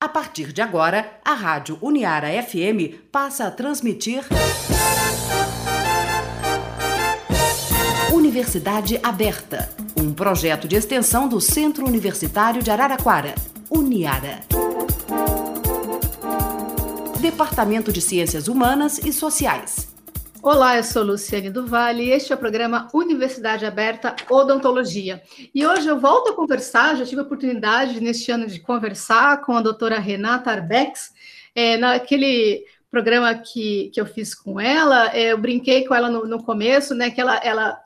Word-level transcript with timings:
A 0.00 0.08
partir 0.08 0.52
de 0.52 0.62
agora, 0.62 1.18
a 1.24 1.34
Rádio 1.34 1.76
Uniara 1.82 2.28
FM 2.40 3.10
passa 3.10 3.48
a 3.48 3.50
transmitir. 3.50 4.24
Universidade 8.12 9.00
Aberta, 9.02 9.68
um 10.00 10.12
projeto 10.14 10.68
de 10.68 10.76
extensão 10.76 11.26
do 11.26 11.40
Centro 11.40 11.84
Universitário 11.84 12.62
de 12.62 12.70
Araraquara, 12.70 13.34
Uniara. 13.68 14.38
Departamento 17.20 17.92
de 17.92 18.00
Ciências 18.00 18.46
Humanas 18.46 18.98
e 18.98 19.12
Sociais. 19.12 19.87
Olá, 20.50 20.78
eu 20.78 20.82
sou 20.82 21.02
Luciane 21.02 21.50
Duval 21.50 21.92
e 21.96 22.10
este 22.10 22.32
é 22.32 22.34
o 22.34 22.38
programa 22.38 22.88
Universidade 22.94 23.66
Aberta 23.66 24.16
Odontologia. 24.30 25.22
E 25.54 25.66
hoje 25.66 25.86
eu 25.86 26.00
volto 26.00 26.30
a 26.30 26.34
conversar, 26.34 26.96
já 26.96 27.04
tive 27.04 27.20
a 27.20 27.24
oportunidade 27.24 28.00
neste 28.00 28.32
ano 28.32 28.46
de 28.46 28.58
conversar 28.58 29.42
com 29.42 29.52
a 29.52 29.60
doutora 29.60 29.98
Renata 29.98 30.50
Arbex, 30.50 31.12
é, 31.54 31.76
naquele 31.76 32.64
programa 32.90 33.34
que, 33.34 33.90
que 33.92 34.00
eu 34.00 34.06
fiz 34.06 34.34
com 34.34 34.58
ela, 34.58 35.14
é, 35.14 35.32
eu 35.32 35.38
brinquei 35.38 35.86
com 35.86 35.94
ela 35.94 36.08
no, 36.08 36.26
no 36.26 36.42
começo, 36.42 36.94
né, 36.94 37.10
que 37.10 37.20
ela, 37.20 37.36
ela 37.44 37.78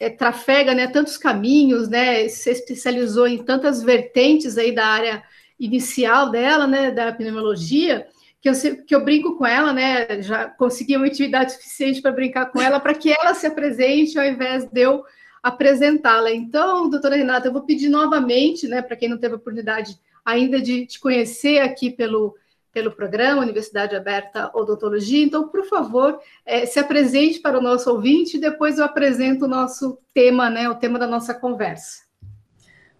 é, 0.00 0.10
trafega 0.10 0.74
né, 0.74 0.88
tantos 0.88 1.16
caminhos, 1.16 1.88
né, 1.88 2.26
se 2.26 2.50
especializou 2.50 3.28
em 3.28 3.44
tantas 3.44 3.80
vertentes 3.80 4.58
aí 4.58 4.74
da 4.74 4.86
área 4.86 5.22
inicial 5.56 6.32
dela, 6.32 6.66
né, 6.66 6.90
da 6.90 7.12
pneumologia, 7.12 8.08
que 8.40 8.48
eu, 8.48 8.54
que 8.84 8.94
eu 8.94 9.04
brinco 9.04 9.36
com 9.36 9.46
ela, 9.46 9.72
né? 9.72 10.22
Já 10.22 10.48
consegui 10.48 10.96
uma 10.96 11.08
intimidade 11.08 11.52
suficiente 11.52 12.00
para 12.00 12.12
brincar 12.12 12.46
com 12.46 12.60
ela, 12.60 12.78
para 12.78 12.94
que 12.94 13.10
ela 13.12 13.34
se 13.34 13.46
apresente 13.46 14.18
ao 14.18 14.24
invés 14.24 14.64
de 14.64 14.80
eu 14.80 15.04
apresentá-la. 15.42 16.32
Então, 16.32 16.90
doutora 16.90 17.14
Renata, 17.14 17.46
eu 17.46 17.52
vou 17.52 17.62
pedir 17.62 17.88
novamente, 17.88 18.66
né, 18.66 18.82
para 18.82 18.96
quem 18.96 19.08
não 19.08 19.16
teve 19.16 19.34
a 19.34 19.36
oportunidade 19.36 19.96
ainda 20.24 20.60
de 20.60 20.86
te 20.86 20.98
conhecer 20.98 21.60
aqui 21.60 21.88
pelo, 21.88 22.34
pelo 22.72 22.90
programa 22.90 23.42
Universidade 23.42 23.94
Aberta 23.94 24.50
Odontologia. 24.52 25.24
Então, 25.24 25.48
por 25.48 25.64
favor, 25.66 26.20
é, 26.44 26.66
se 26.66 26.80
apresente 26.80 27.38
para 27.38 27.58
o 27.58 27.62
nosso 27.62 27.88
ouvinte 27.90 28.36
e 28.36 28.40
depois 28.40 28.78
eu 28.78 28.84
apresento 28.84 29.44
o 29.44 29.48
nosso 29.48 29.98
tema, 30.12 30.50
né, 30.50 30.68
o 30.68 30.74
tema 30.74 30.98
da 30.98 31.06
nossa 31.06 31.32
conversa. 31.32 32.04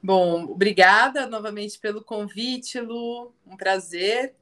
Bom, 0.01 0.45
obrigada 0.45 1.27
novamente 1.27 1.81
pelo 1.81 2.01
convite, 2.01 2.79
Lu. 2.79 3.35
Um 3.45 3.57
prazer. 3.57 4.37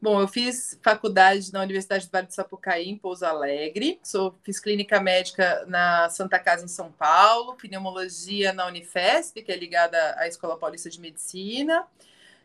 Bom, 0.00 0.20
eu 0.20 0.28
fiz 0.28 0.78
faculdade 0.82 1.50
na 1.52 1.62
Universidade 1.62 2.06
do 2.06 2.10
Vale 2.10 2.26
do 2.26 2.34
Sapucaí, 2.34 2.88
em 2.88 2.98
Pouso 2.98 3.24
Alegre. 3.24 3.98
Sou, 4.02 4.38
fiz 4.42 4.60
clínica 4.60 5.00
médica 5.00 5.64
na 5.66 6.10
Santa 6.10 6.38
Casa, 6.38 6.64
em 6.64 6.68
São 6.68 6.92
Paulo. 6.92 7.54
Pneumologia 7.54 8.52
na 8.52 8.66
Unifesp, 8.66 9.42
que 9.42 9.50
é 9.50 9.56
ligada 9.56 9.96
à 10.18 10.28
Escola 10.28 10.58
Paulista 10.58 10.90
de 10.90 11.00
Medicina. 11.00 11.86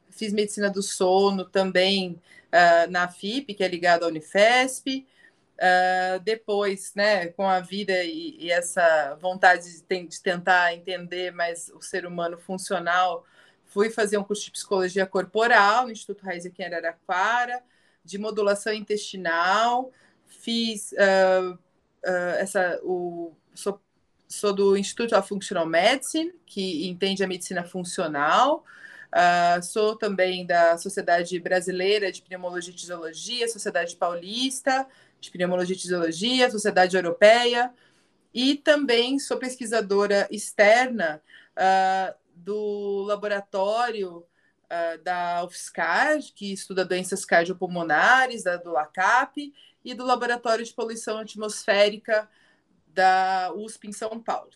Fiz 0.09 0.31
medicina 0.31 0.69
do 0.69 0.81
sono 0.81 1.43
também 1.43 2.21
uh, 2.51 2.89
na 2.89 3.09
FIP, 3.09 3.53
que 3.53 3.63
é 3.63 3.67
ligada 3.67 4.05
à 4.05 4.07
Unifesp. 4.07 5.05
Uh, 5.57 6.19
depois, 6.23 6.93
né, 6.95 7.27
com 7.27 7.47
a 7.47 7.59
vida 7.59 8.01
e, 8.03 8.37
e 8.39 8.49
essa 8.49 9.15
vontade 9.21 9.63
de, 9.63 10.07
de 10.07 10.21
tentar 10.21 10.73
entender 10.73 11.31
mais 11.31 11.69
o 11.69 11.81
ser 11.81 12.05
humano 12.05 12.37
funcional, 12.37 13.25
Fui 13.71 13.89
fazer 13.89 14.17
um 14.17 14.23
curso 14.23 14.43
de 14.43 14.51
psicologia 14.51 15.05
corporal 15.05 15.85
no 15.85 15.93
Instituto 15.93 16.25
Raiz 16.25 16.45
aqui 16.45 16.61
em 16.61 16.65
Araraquara, 16.65 17.63
de 18.03 18.17
modulação 18.17 18.73
intestinal. 18.73 19.93
Fiz 20.27 20.91
uh, 20.91 21.53
uh, 21.53 22.35
essa. 22.37 22.81
O, 22.83 23.31
sou, 23.55 23.79
sou 24.27 24.51
do 24.51 24.75
Instituto 24.75 25.15
of 25.15 25.27
Functional 25.27 25.65
Medicine, 25.65 26.33
que 26.45 26.85
entende 26.85 27.23
a 27.23 27.27
medicina 27.27 27.63
funcional. 27.63 28.65
Uh, 29.07 29.63
sou 29.63 29.95
também 29.95 30.45
da 30.45 30.77
Sociedade 30.77 31.39
Brasileira 31.39 32.11
de 32.11 32.21
Pneumologia 32.21 32.73
e 32.73 32.75
Tisiologia, 32.75 33.47
Sociedade 33.47 33.95
Paulista 33.95 34.85
de 35.21 35.31
Pneumologia 35.31 35.75
e 35.75 35.79
Tisiologia, 35.79 36.51
Sociedade 36.51 36.97
Europeia, 36.97 37.73
e 38.33 38.55
também 38.55 39.17
sou 39.17 39.37
pesquisadora 39.37 40.27
externa 40.29 41.21
uh, 41.55 42.20
do 42.43 43.03
laboratório 43.07 44.17
uh, 44.17 45.03
da 45.03 45.43
UFSCar, 45.45 46.19
que 46.35 46.53
estuda 46.53 46.85
doenças 46.85 47.25
cardiopulmonares, 47.25 48.43
da, 48.43 48.57
do 48.57 48.71
LACAP, 48.71 49.53
e 49.83 49.93
do 49.93 50.05
Laboratório 50.05 50.63
de 50.63 50.73
Poluição 50.73 51.17
Atmosférica 51.17 52.29
da 52.87 53.51
USP 53.55 53.87
em 53.87 53.91
São 53.91 54.19
Paulo. 54.19 54.51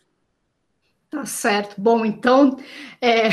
Tá 1.09 1.25
certo. 1.25 1.79
Bom, 1.79 2.05
então, 2.05 2.57
é, 3.01 3.29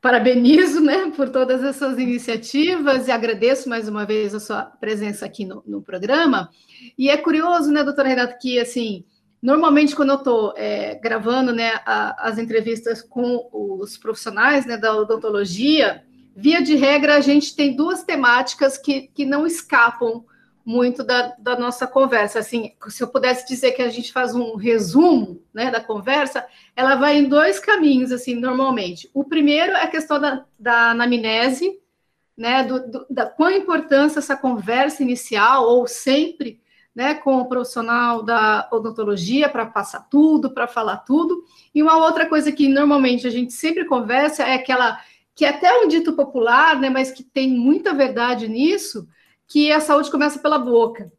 parabenizo 0.00 0.80
né, 0.80 1.12
por 1.14 1.30
todas 1.30 1.62
essas 1.62 1.98
iniciativas 1.98 3.08
e 3.08 3.12
agradeço 3.12 3.68
mais 3.68 3.88
uma 3.88 4.04
vez 4.04 4.34
a 4.34 4.40
sua 4.40 4.64
presença 4.64 5.26
aqui 5.26 5.44
no, 5.44 5.62
no 5.66 5.82
programa. 5.82 6.50
E 6.98 7.10
é 7.10 7.16
curioso, 7.16 7.70
né, 7.70 7.84
doutora 7.84 8.08
Renata, 8.08 8.38
que 8.40 8.58
assim 8.58 9.04
Normalmente, 9.42 9.94
quando 9.94 10.10
eu 10.10 10.16
estou 10.16 10.54
é, 10.56 10.94
gravando 10.96 11.52
né, 11.52 11.80
a, 11.84 12.28
as 12.28 12.38
entrevistas 12.38 13.02
com 13.02 13.48
os 13.52 13.96
profissionais 13.96 14.66
né, 14.66 14.76
da 14.76 14.96
odontologia, 14.96 16.04
via 16.34 16.62
de 16.62 16.74
regra, 16.74 17.16
a 17.16 17.20
gente 17.20 17.54
tem 17.54 17.74
duas 17.74 18.02
temáticas 18.02 18.76
que, 18.76 19.08
que 19.14 19.24
não 19.24 19.46
escapam 19.46 20.24
muito 20.66 21.04
da, 21.04 21.32
da 21.38 21.56
nossa 21.56 21.86
conversa. 21.86 22.40
Assim, 22.40 22.72
se 22.88 23.00
eu 23.00 23.06
pudesse 23.06 23.46
dizer 23.46 23.70
que 23.72 23.82
a 23.82 23.88
gente 23.88 24.12
faz 24.12 24.34
um 24.34 24.56
resumo 24.56 25.40
né, 25.54 25.70
da 25.70 25.80
conversa, 25.80 26.44
ela 26.74 26.96
vai 26.96 27.18
em 27.18 27.28
dois 27.28 27.60
caminhos, 27.60 28.10
assim, 28.10 28.34
normalmente. 28.34 29.08
O 29.14 29.22
primeiro 29.22 29.72
é 29.72 29.84
a 29.84 29.88
questão 29.88 30.20
da, 30.20 30.44
da 30.58 30.90
anamnese, 30.90 31.78
né, 32.36 32.64
do, 32.64 32.90
do, 32.90 33.06
da 33.08 33.26
quão 33.26 33.50
importância 33.50 34.18
essa 34.18 34.36
conversa 34.36 35.04
inicial, 35.04 35.64
ou 35.64 35.86
sempre, 35.86 36.60
né, 36.96 37.12
com 37.12 37.36
o 37.36 37.46
profissional 37.46 38.22
da 38.22 38.66
odontologia 38.72 39.50
para 39.50 39.66
passar 39.66 40.08
tudo, 40.08 40.50
para 40.50 40.66
falar 40.66 40.96
tudo. 40.96 41.44
E 41.74 41.82
uma 41.82 41.98
outra 41.98 42.24
coisa 42.24 42.50
que 42.50 42.66
normalmente 42.68 43.26
a 43.26 43.30
gente 43.30 43.52
sempre 43.52 43.84
conversa 43.84 44.44
é 44.44 44.54
aquela 44.54 44.98
que 45.34 45.44
é 45.44 45.50
até 45.50 45.70
um 45.78 45.86
dito 45.86 46.14
popular, 46.14 46.80
né, 46.80 46.88
mas 46.88 47.10
que 47.10 47.22
tem 47.22 47.50
muita 47.50 47.92
verdade 47.92 48.48
nisso, 48.48 49.06
que 49.46 49.70
a 49.70 49.80
saúde 49.80 50.10
começa 50.10 50.38
pela 50.38 50.58
boca. 50.58 51.12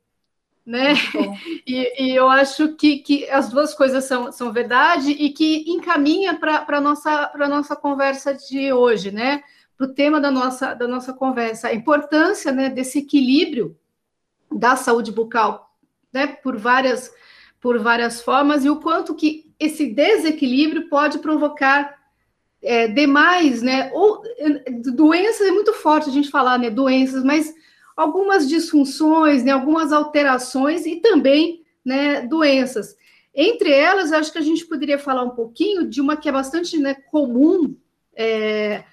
Né? 0.66 0.96
E, 1.70 2.06
e, 2.06 2.16
eu 2.16 2.30
acho 2.30 2.76
que, 2.76 3.00
que 3.00 3.30
as 3.30 3.50
duas 3.50 3.74
coisas 3.74 4.06
são, 4.06 4.32
são 4.32 4.54
verdade 4.54 5.12
e 5.12 5.32
que 5.32 5.70
encaminha 5.70 6.34
para 6.34 6.66
a 6.66 6.82
nossa, 6.82 7.32
nossa 7.36 7.76
conversa 7.76 8.34
de 8.34 8.72
hoje, 8.72 9.12
né? 9.12 9.44
Para 9.78 9.86
o 9.86 9.94
tema 9.94 10.22
da 10.22 10.32
nossa, 10.32 10.74
da 10.74 10.88
nossa 10.88 11.12
conversa, 11.12 11.68
a 11.68 11.74
importância 11.74 12.54
né, 12.54 12.70
desse 12.70 13.00
equilíbrio 13.00 13.78
da 14.50 14.78
saúde 14.78 15.12
bucal 15.12 15.67
né, 16.14 16.28
por 16.28 16.58
várias 16.58 17.12
por 17.60 17.80
várias 17.80 18.22
formas 18.22 18.64
e 18.64 18.70
o 18.70 18.80
quanto 18.80 19.16
que 19.16 19.52
esse 19.60 19.88
desequilíbrio 19.88 20.88
pode 20.90 21.20
provocar 21.20 21.98
é, 22.62 22.88
demais, 22.88 23.62
né, 23.62 23.92
ou 23.94 24.22
doenças 24.94 25.48
é 25.48 25.52
muito 25.52 25.74
forte 25.74 26.10
a 26.10 26.14
gente 26.14 26.30
falar, 26.30 26.58
né, 26.58 26.70
doenças, 26.70 27.24
mas 27.24 27.54
algumas 27.96 28.48
disfunções, 28.48 29.44
né, 29.44 29.52
algumas 29.52 29.92
alterações 29.92 30.86
e 30.86 30.98
também, 30.98 31.64
né, 31.84 32.22
doenças. 32.22 32.96
Entre 33.34 33.72
elas, 33.72 34.12
acho 34.12 34.32
que 34.32 34.38
a 34.38 34.42
gente 34.42 34.66
poderia 34.66 34.98
falar 34.98 35.24
um 35.24 35.32
pouquinho 35.32 35.88
de 35.88 36.02
uma 36.02 36.18
que 36.18 36.30
é 36.30 36.32
bastante 36.32 36.78
né, 36.78 36.96
comum 37.12 37.76
é, 38.16 38.84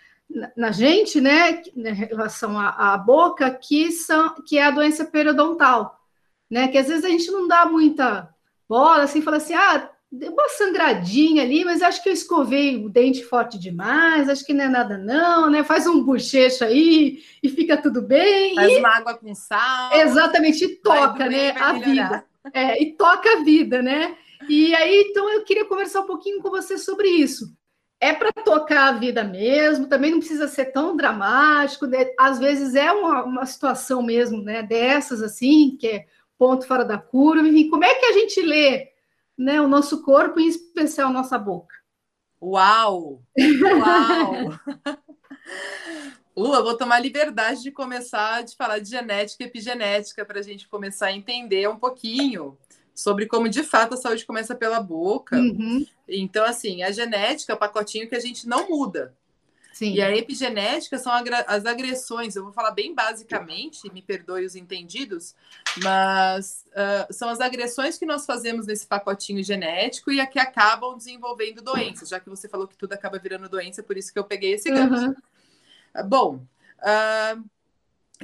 na 0.57 0.71
gente, 0.71 1.21
né, 1.21 1.63
em 1.75 1.93
relação 1.93 2.59
à, 2.59 2.95
à 2.95 2.99
boca, 2.99 3.51
que, 3.51 3.91
são, 3.93 4.35
que 4.47 4.59
é 4.59 4.65
a 4.65 4.71
doença 4.71 5.05
periodontal 5.05 6.04
né? 6.51 6.69
Que 6.69 6.79
às 6.79 6.89
vezes 6.89 7.05
a 7.05 7.09
gente 7.09 7.31
não 7.31 7.49
dá 7.49 7.67
muita 7.67 8.29
bola, 8.69 9.05
assim, 9.05 9.23
fala 9.23 9.37
assim, 9.37 9.55
ah, 9.55 9.91
deu 10.11 10.33
uma 10.33 10.49
sangradinha 10.49 11.43
ali, 11.43 11.65
mas 11.65 11.83
acho 11.83 12.03
que 12.03 12.09
eu 12.09 12.13
escovei 12.13 12.77
o 12.77 12.89
dente 12.89 13.25
forte 13.25 13.59
demais, 13.59 14.29
acho 14.29 14.45
que 14.45 14.55
não 14.55 14.65
é 14.65 14.69
nada 14.69 14.97
não, 14.97 15.51
né? 15.51 15.65
Faz 15.65 15.87
um 15.87 16.03
bochecho 16.03 16.65
aí 16.65 17.23
e 17.43 17.49
fica 17.49 17.77
tudo 17.77 18.01
bem. 18.01 18.55
Faz 18.55 18.73
e... 18.73 18.79
uma 18.79 18.97
água 18.97 19.15
com 19.15 19.35
sal. 19.35 19.93
Exatamente, 19.95 20.65
e 20.65 20.77
toca, 20.77 21.29
né, 21.29 21.51
a 21.51 21.73
vida. 21.73 22.25
É, 22.53 22.81
e 22.83 22.93
toca 22.93 23.39
a 23.39 23.43
vida, 23.43 23.83
né? 23.83 24.17
E 24.49 24.75
aí, 24.75 25.07
então, 25.09 25.29
eu 25.31 25.43
queria 25.43 25.65
conversar 25.65 26.01
um 26.01 26.07
pouquinho 26.07 26.41
com 26.41 26.51
você 26.51 26.77
sobre 26.77 27.09
isso. 27.09 27.57
É 28.01 28.13
para 28.13 28.33
tocar 28.33 28.89
a 28.89 28.93
vida 28.93 29.25
mesmo, 29.25 29.87
também 29.87 30.11
não 30.11 30.19
precisa 30.19 30.47
ser 30.47 30.67
tão 30.67 30.95
dramático, 30.95 31.87
né? 31.87 32.11
às 32.19 32.39
vezes 32.39 32.75
é 32.75 32.93
uma, 32.93 33.25
uma 33.25 33.47
situação 33.47 34.03
mesmo, 34.03 34.43
né, 34.43 34.63
dessas 34.63 35.23
assim, 35.23 35.77
que 35.81 35.87
é 35.87 36.07
ponto 36.39 36.67
fora 36.67 36.85
da 36.85 36.99
curva, 36.99 37.47
enfim, 37.47 37.69
como 37.69 37.85
é 37.85 37.95
que 37.95 38.07
a 38.07 38.13
gente 38.13 38.41
lê 38.43 38.93
né, 39.37 39.61
o 39.61 39.69
nosso 39.69 40.03
corpo, 40.03 40.41
em 40.41 40.49
especial 40.49 41.11
a 41.11 41.13
nossa 41.13 41.39
boca? 41.39 41.75
Uau! 42.41 43.23
Uau! 43.39 44.59
Lua, 46.37 46.63
vou 46.63 46.77
tomar 46.77 46.99
liberdade 46.99 47.63
de 47.63 47.71
começar 47.71 48.43
de 48.43 48.57
falar 48.57 48.81
de 48.81 48.91
genética 48.91 49.45
e 49.45 49.47
epigenética 49.47 50.25
para 50.25 50.41
a 50.41 50.43
gente 50.43 50.69
começar 50.69 51.07
a 51.07 51.13
entender 51.13 51.69
um 51.69 51.77
pouquinho 51.77 52.59
sobre 52.95 53.27
como 53.27 53.49
de 53.49 53.63
fato 53.63 53.95
a 53.95 53.97
saúde 53.97 54.27
começa 54.27 54.55
pela 54.55 54.81
boca. 54.81 55.37
Uhum. 55.37 55.87
Então, 56.09 56.45
assim, 56.45 56.83
a 56.83 56.91
genética 56.91 57.53
é 57.53 57.57
o 57.57 57.59
pacotinho 57.59 58.09
que 58.09 58.17
a 58.17 58.21
gente 58.21 58.49
não 58.49 58.69
muda. 58.69 59.15
Sim. 59.75 59.93
E 59.93 60.01
a 60.01 60.17
epigenética 60.17 60.97
são 60.99 61.13
as 61.49 61.67
agressões, 61.67 62.37
eu 62.37 62.45
vou 62.45 62.53
falar 62.53 62.71
bem 62.71 62.95
basicamente, 62.95 63.93
me 63.93 64.01
perdoe 64.01 64.47
os 64.47 64.55
entendidos, 64.55 65.35
mas 65.83 66.65
uh, 66.69 67.13
são 67.13 67.29
as 67.29 67.41
agressões 67.41 67.99
que 67.99 68.07
nós 68.07 68.25
fazemos 68.25 68.69
nesse 68.69 68.87
pacotinho 68.87 69.43
genético 69.43 70.13
e 70.13 70.21
a 70.21 70.29
que 70.29 70.39
acabam 70.39 70.97
desenvolvendo 70.97 71.61
doenças, 71.61 72.09
já 72.09 72.21
que 72.21 72.31
você 72.31 72.49
falou 72.49 72.69
que 72.69 72.77
tudo 72.77 72.93
acaba 72.93 73.19
virando 73.19 73.49
doença, 73.49 73.83
por 73.83 73.97
isso 73.97 74.13
que 74.13 74.19
eu 74.19 74.23
peguei 74.23 74.53
esse 74.53 74.71
gancho. 74.71 75.09
Uhum. 75.09 76.09
Bom, 76.09 76.47
uh, 76.79 77.45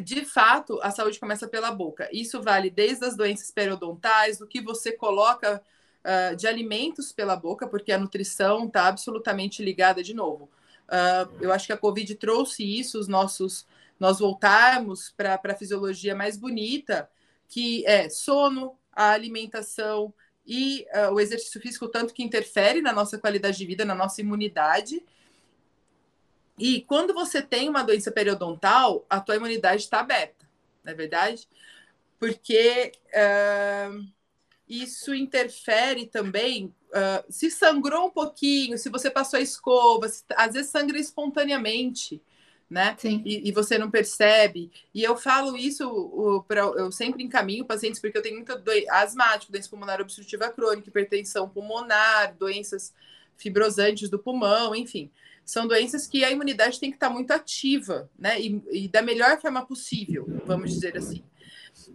de 0.00 0.25
fato, 0.25 0.79
a 0.82 0.93
saúde 0.93 1.19
começa 1.19 1.49
pela 1.49 1.73
boca. 1.73 2.08
Isso 2.12 2.41
vale 2.41 2.70
desde 2.70 3.05
as 3.05 3.17
doenças 3.17 3.50
periodontais, 3.50 4.38
do 4.38 4.46
que 4.46 4.61
você 4.61 4.93
coloca 4.93 5.61
uh, 6.05 6.37
de 6.37 6.46
alimentos 6.46 7.11
pela 7.12 7.35
boca, 7.35 7.67
porque 7.67 7.91
a 7.91 7.99
nutrição 7.99 8.67
está 8.67 8.87
absolutamente 8.87 9.64
ligada 9.64 10.00
de 10.00 10.14
novo. 10.14 10.49
Uh, 10.90 11.32
eu 11.40 11.52
acho 11.52 11.66
que 11.66 11.72
a 11.72 11.76
Covid 11.76 12.12
trouxe 12.16 12.64
isso, 12.64 12.98
os 12.98 13.06
nossos, 13.06 13.64
nós 13.98 14.19
voltarmos 14.19 15.14
para 15.16 15.40
a 15.42 15.54
fisiologia 15.54 16.14
mais 16.16 16.37
bonita, 16.37 17.08
que 17.48 17.87
é 17.87 18.08
sono, 18.08 18.76
a 18.92 19.10
alimentação 19.10 20.12
e 20.44 20.84
uh, 20.92 21.14
o 21.14 21.20
exercício 21.20 21.60
físico, 21.60 21.87
tanto 21.87 22.12
que 22.12 22.25
interfere 22.25 22.82
na 22.82 22.92
nossa 22.92 23.19
qualidade 23.19 23.56
de 23.56 23.64
vida, 23.64 23.84
na 23.84 23.94
nossa 23.94 24.20
imunidade. 24.20 25.04
E 26.58 26.82
quando 26.82 27.14
você 27.14 27.40
tem 27.40 27.69
uma 27.69 27.84
doença 27.84 28.10
periodontal, 28.10 29.06
a 29.08 29.20
tua 29.20 29.36
imunidade 29.36 29.82
está 29.82 30.00
aberta, 30.00 30.44
não 30.82 30.93
é 30.93 30.94
verdade? 30.96 31.48
Porque 32.19 32.93
uh, 33.14 34.04
isso 34.69 35.14
interfere 35.14 36.06
também 36.06 36.75
Uh, 36.90 37.25
se 37.32 37.50
sangrou 37.50 38.06
um 38.06 38.10
pouquinho, 38.10 38.76
se 38.76 38.88
você 38.88 39.08
passou 39.08 39.38
a 39.38 39.42
escova, 39.42 40.08
se, 40.08 40.25
às 40.37 40.54
vezes 40.54 40.70
sangra 40.70 40.98
espontaneamente, 40.98 42.20
né? 42.69 42.96
E, 43.04 43.48
e, 43.48 43.52
você 43.52 43.76
não 43.78 43.90
percebe. 43.90 44.70
E 44.94 45.02
eu 45.02 45.16
falo 45.16 45.56
isso, 45.56 45.88
o, 45.88 46.42
pra, 46.44 46.62
eu 46.62 46.92
sempre 46.92 47.22
encaminho 47.25 47.64
pacientes, 47.64 48.00
porque 48.00 48.16
eu 48.16 48.22
tenho 48.22 48.37
muito 48.37 48.56
do, 48.58 48.70
asmático, 48.90 49.50
doença 49.50 49.69
pulmonar 49.69 50.00
obstrutiva 50.00 50.48
crônica, 50.50 50.88
hipertensão 50.88 51.48
pulmonar, 51.48 52.34
doenças 52.37 52.94
fibrosantes 53.36 54.08
do 54.08 54.19
pulmão, 54.19 54.75
enfim. 54.75 55.10
São 55.44 55.66
doenças 55.66 56.06
que 56.06 56.25
a 56.25 56.31
imunidade 56.31 56.78
tem 56.78 56.90
que 56.90 56.96
estar 56.96 57.10
muito 57.10 57.32
ativa, 57.32 58.08
né? 58.16 58.40
E, 58.40 58.62
e 58.70 58.88
da 58.88 59.02
melhor 59.02 59.40
forma 59.40 59.66
possível, 59.66 60.26
vamos 60.44 60.70
dizer 60.70 60.96
assim. 60.96 61.25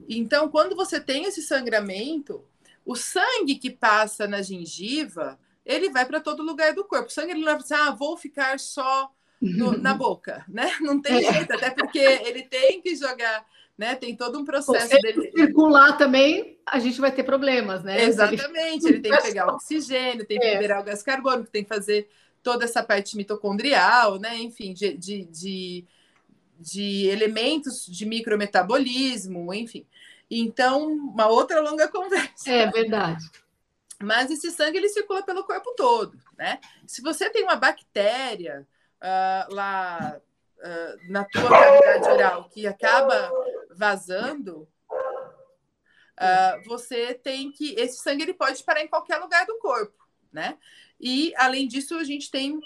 Então, 0.09 0.49
quando 0.49 0.75
você 0.75 0.99
tem 0.99 1.23
esse 1.25 1.41
sangramento, 1.41 2.43
o 2.85 2.95
sangue 2.95 3.55
que 3.55 3.69
passa 3.69 4.27
na 4.27 4.41
gengiva, 4.41 5.39
ele 5.65 5.89
vai 5.89 6.05
para 6.05 6.19
todo 6.19 6.43
lugar 6.43 6.73
do 6.73 6.85
corpo. 6.85 7.07
O 7.07 7.11
sangue 7.11 7.31
ele 7.31 7.39
não 7.39 7.51
vai 7.51 7.57
dizer, 7.57 7.73
ah, 7.73 7.91
vou 7.91 8.15
ficar 8.15 8.59
só 8.59 9.11
no, 9.41 9.77
na 9.77 9.93
boca, 9.95 10.45
né? 10.47 10.71
Não 10.79 11.01
tem 11.01 11.25
é. 11.25 11.33
jeito, 11.33 11.53
até 11.53 11.71
porque 11.71 11.99
ele 11.99 12.43
tem 12.43 12.79
que 12.79 12.95
jogar, 12.95 13.43
né? 13.75 13.95
Tem 13.95 14.15
todo 14.15 14.39
um 14.39 14.45
processo 14.45 14.87
Se 14.87 15.01
dele. 15.01 15.31
circular 15.35 15.97
também, 15.97 16.59
a 16.65 16.77
gente 16.77 17.01
vai 17.01 17.11
ter 17.11 17.23
problemas, 17.23 17.83
né? 17.83 18.03
Exatamente, 18.03 18.87
ele 18.87 18.99
tem 18.99 19.11
que 19.11 19.23
pegar 19.23 19.47
o 19.47 19.55
oxigênio, 19.55 20.25
tem 20.25 20.39
que 20.39 20.45
é. 20.45 20.53
liberar 20.53 20.81
o 20.81 20.83
gás 20.83 21.01
carbônico, 21.01 21.49
tem 21.49 21.63
que 21.63 21.69
fazer 21.69 22.07
toda 22.43 22.65
essa 22.65 22.83
parte 22.83 23.17
mitocondrial, 23.17 24.19
né? 24.19 24.37
Enfim, 24.37 24.71
de, 24.71 24.95
de, 24.95 25.25
de, 25.25 25.85
de 26.59 27.07
elementos 27.07 27.87
de 27.87 28.05
micrometabolismo, 28.05 29.51
enfim. 29.51 29.83
Então, 30.29 30.87
uma 30.87 31.27
outra 31.27 31.59
longa 31.61 31.87
conversa. 31.89 32.51
É 32.51 32.69
verdade. 32.69 33.23
Mas 34.01 34.29
esse 34.29 34.51
sangue 34.51 34.77
ele 34.77 34.89
circula 34.89 35.23
pelo 35.23 35.43
corpo 35.43 35.73
todo, 35.75 36.17
né? 36.37 36.59
Se 36.85 37.01
você 37.01 37.29
tem 37.29 37.43
uma 37.43 37.55
bactéria 37.55 38.67
uh, 39.01 39.53
lá 39.53 40.19
uh, 40.57 41.11
na 41.11 41.23
tua 41.23 41.49
cavidade 41.49 42.09
oral 42.09 42.49
que 42.49 42.67
acaba 42.67 43.31
vazando, 43.71 44.67
uh, 44.91 46.63
você 46.65 47.13
tem 47.13 47.51
que 47.51 47.73
esse 47.75 47.99
sangue 47.99 48.23
ele 48.23 48.33
pode 48.33 48.61
parar 48.63 48.81
em 48.81 48.87
qualquer 48.87 49.17
lugar 49.17 49.45
do 49.45 49.57
corpo, 49.59 50.05
né? 50.31 50.57
E 50.99 51.33
além 51.37 51.65
disso 51.65 51.97
a 51.97 52.03
gente 52.03 52.29
tem 52.29 52.59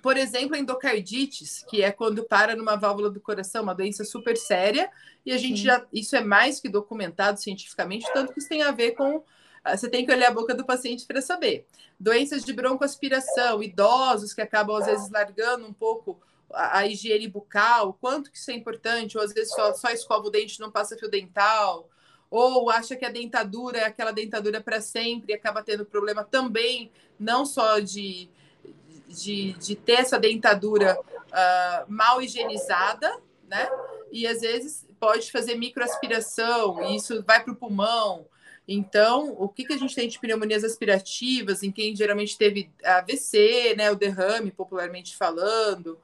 por 0.00 0.16
exemplo, 0.16 0.56
endocardites, 0.56 1.64
que 1.68 1.82
é 1.82 1.90
quando 1.90 2.24
para 2.24 2.56
numa 2.56 2.76
válvula 2.76 3.10
do 3.10 3.20
coração, 3.20 3.62
uma 3.62 3.74
doença 3.74 4.04
super 4.04 4.36
séria, 4.36 4.90
e 5.24 5.32
a 5.32 5.38
gente 5.38 5.58
Sim. 5.58 5.64
já. 5.64 5.84
Isso 5.92 6.16
é 6.16 6.20
mais 6.20 6.60
que 6.60 6.68
documentado 6.68 7.40
cientificamente, 7.40 8.10
tanto 8.12 8.32
que 8.32 8.38
isso 8.38 8.48
tem 8.48 8.62
a 8.62 8.70
ver 8.70 8.92
com. 8.92 9.22
Ah, 9.64 9.76
você 9.76 9.88
tem 9.88 10.04
que 10.04 10.12
olhar 10.12 10.28
a 10.28 10.34
boca 10.34 10.54
do 10.54 10.64
paciente 10.64 11.06
para 11.06 11.20
saber. 11.20 11.66
Doenças 11.98 12.44
de 12.44 12.52
broncoaspiração, 12.52 13.62
idosos 13.62 14.32
que 14.32 14.40
acabam, 14.40 14.76
às 14.76 14.86
vezes, 14.86 15.10
largando 15.10 15.66
um 15.66 15.72
pouco 15.72 16.20
a, 16.52 16.78
a 16.78 16.86
higiene 16.86 17.28
bucal, 17.28 17.96
quanto 18.00 18.30
que 18.30 18.38
isso 18.38 18.50
é 18.50 18.54
importante, 18.54 19.16
ou 19.16 19.22
às 19.22 19.32
vezes 19.32 19.52
só, 19.54 19.72
só 19.74 19.90
escova 19.90 20.26
o 20.26 20.30
dente 20.30 20.58
não 20.58 20.70
passa 20.70 20.96
fio 20.96 21.08
dental, 21.08 21.88
ou 22.30 22.70
acha 22.70 22.96
que 22.96 23.04
a 23.04 23.10
dentadura 23.10 23.78
é 23.78 23.84
aquela 23.84 24.10
dentadura 24.10 24.60
para 24.60 24.80
sempre 24.80 25.32
e 25.32 25.34
acaba 25.34 25.62
tendo 25.62 25.84
problema 25.84 26.24
também, 26.24 26.90
não 27.20 27.44
só 27.44 27.78
de 27.78 28.28
de, 29.12 29.52
de 29.54 29.76
ter 29.76 30.00
essa 30.00 30.18
dentadura 30.18 30.98
uh, 30.98 31.92
mal 31.92 32.20
higienizada, 32.20 33.20
né? 33.46 33.68
E 34.10 34.26
às 34.26 34.40
vezes 34.40 34.86
pode 34.98 35.30
fazer 35.32 35.56
microaspiração, 35.56 36.82
e 36.84 36.96
isso 36.96 37.22
vai 37.24 37.42
para 37.42 37.52
o 37.52 37.56
pulmão. 37.56 38.26
Então, 38.66 39.34
o 39.38 39.48
que, 39.48 39.64
que 39.64 39.72
a 39.72 39.76
gente 39.76 39.94
tem 39.94 40.08
de 40.08 40.18
pneumonias 40.18 40.62
aspirativas, 40.62 41.62
em 41.62 41.72
quem 41.72 41.96
geralmente 41.96 42.38
teve 42.38 42.70
AVC, 42.84 43.74
né, 43.76 43.90
o 43.90 43.96
derrame, 43.96 44.50
popularmente 44.50 45.16
falando, 45.16 45.98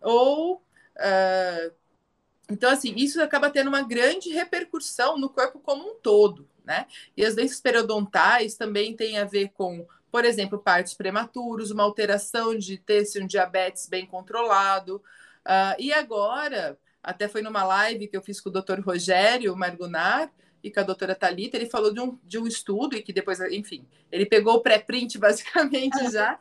ou. 0.00 0.56
Uh, 0.96 1.72
então, 2.50 2.70
assim, 2.70 2.92
isso 2.96 3.22
acaba 3.22 3.48
tendo 3.48 3.68
uma 3.68 3.82
grande 3.82 4.30
repercussão 4.30 5.16
no 5.16 5.30
corpo 5.30 5.58
como 5.60 5.88
um 5.88 5.94
todo, 5.94 6.46
né? 6.64 6.86
E 7.16 7.24
as 7.24 7.34
doenças 7.34 7.60
periodontais 7.60 8.56
também 8.56 8.94
têm 8.94 9.16
a 9.18 9.24
ver 9.24 9.50
com 9.54 9.86
por 10.12 10.26
exemplo, 10.26 10.58
partos 10.58 10.92
prematuros, 10.92 11.70
uma 11.70 11.82
alteração 11.82 12.56
de 12.56 12.76
ter 12.76 13.02
um 13.16 13.26
diabetes 13.26 13.88
bem 13.88 14.04
controlado. 14.04 14.96
Uh, 15.40 15.74
e 15.78 15.90
agora, 15.90 16.78
até 17.02 17.26
foi 17.26 17.40
numa 17.40 17.64
live 17.64 18.06
que 18.06 18.16
eu 18.16 18.20
fiz 18.20 18.38
com 18.38 18.50
o 18.50 18.52
doutor 18.52 18.78
Rogério 18.80 19.56
Margunar 19.56 20.30
e 20.62 20.70
com 20.70 20.80
a 20.80 20.82
doutora 20.82 21.14
Talita, 21.14 21.56
ele 21.56 21.64
falou 21.64 21.94
de 21.94 21.98
um, 21.98 22.18
de 22.24 22.38
um 22.38 22.46
estudo 22.46 22.94
e 22.94 23.02
que 23.02 23.10
depois, 23.10 23.40
enfim, 23.40 23.86
ele 24.12 24.26
pegou 24.26 24.56
o 24.56 24.60
pré-print 24.60 25.16
basicamente 25.18 26.10
já, 26.10 26.38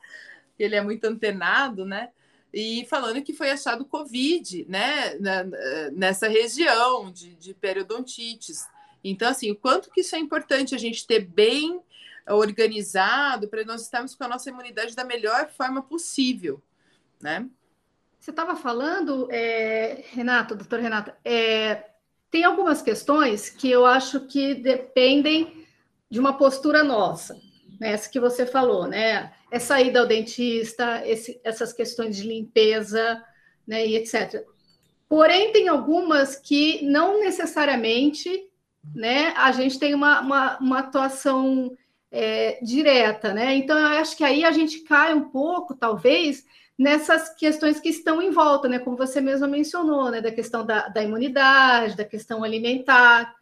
ele 0.59 0.75
é 0.75 0.81
muito 0.81 1.06
antenado, 1.06 1.85
né? 1.85 2.09
E 2.53 2.85
falando 2.89 3.21
que 3.21 3.33
foi 3.33 3.51
achado 3.51 3.85
Covid, 3.85 4.65
né, 4.68 5.15
na, 5.15 5.45
nessa 5.94 6.27
região 6.27 7.09
de, 7.09 7.35
de 7.35 7.54
periodontites. 7.54 8.68
Então, 9.01 9.30
assim, 9.30 9.49
o 9.49 9.56
quanto 9.56 9.90
que 9.90 10.01
isso 10.01 10.13
é 10.13 10.19
importante 10.19 10.75
a 10.75 10.78
gente 10.78 11.07
ter 11.07 11.21
bem 11.21 11.81
organizado 12.30 13.47
para 13.47 13.63
nós 13.63 13.81
estarmos 13.81 14.16
com 14.16 14.23
a 14.23 14.28
nossa 14.28 14.49
imunidade 14.49 14.95
da 14.95 15.04
melhor 15.04 15.49
forma 15.49 15.81
possível, 15.81 16.61
né? 17.21 17.47
Você 18.19 18.30
estava 18.30 18.56
falando, 18.56 19.28
é, 19.31 20.04
Renato, 20.11 20.56
doutor 20.56 20.80
Renata, 20.80 21.18
é, 21.25 21.85
tem 22.30 22.44
algumas 22.44 22.81
questões 22.81 23.49
que 23.49 23.69
eu 23.69 23.85
acho 23.85 24.21
que 24.28 24.54
dependem 24.54 25.66
de 26.09 26.19
uma 26.19 26.37
postura 26.37 26.83
nossa, 26.83 27.33
né? 27.80 27.94
essa 27.94 28.09
que 28.09 28.19
você 28.19 28.45
falou, 28.45 28.87
né? 28.87 29.33
É 29.49 29.57
sair 29.57 29.95
ao 29.97 30.06
dentista, 30.06 31.01
esse, 31.06 31.42
essas 31.44 31.73
questões 31.73 32.16
de 32.16 32.28
limpeza, 32.28 33.23
né, 33.68 33.85
e 33.85 33.95
etc. 33.95 34.45
Porém, 35.09 35.51
tem 35.51 35.68
algumas 35.68 36.35
que 36.35 36.85
não 36.85 37.19
necessariamente, 37.19 38.49
né, 38.95 39.33
a 39.35 39.51
gente 39.51 39.78
tem 39.78 39.94
uma, 39.94 40.21
uma, 40.21 40.57
uma 40.59 40.80
atuação 40.80 41.75
é, 42.11 42.59
direta, 42.61 43.33
né? 43.33 43.56
Então, 43.56 43.77
eu 43.77 43.99
acho 43.99 44.18
que 44.18 44.23
aí 44.23 44.44
a 44.44 44.51
gente 44.51 44.81
cai 44.81 45.13
um 45.13 45.30
pouco, 45.30 45.75
talvez, 45.75 46.45
nessas 46.77 47.33
questões 47.35 47.80
que 47.80 47.89
estão 47.89 48.21
em 48.21 48.31
volta, 48.31 48.68
né? 48.68 48.80
Como 48.80 48.97
você 48.97 49.21
mesma 49.21 49.47
mencionou, 49.47 50.11
né? 50.11 50.21
Da 50.21 50.31
questão 50.31 50.65
da, 50.65 50.89
da 50.89 51.01
imunidade, 51.01 51.95
da 51.95 52.03
questão 52.03 52.44
alimentar, 52.44 53.33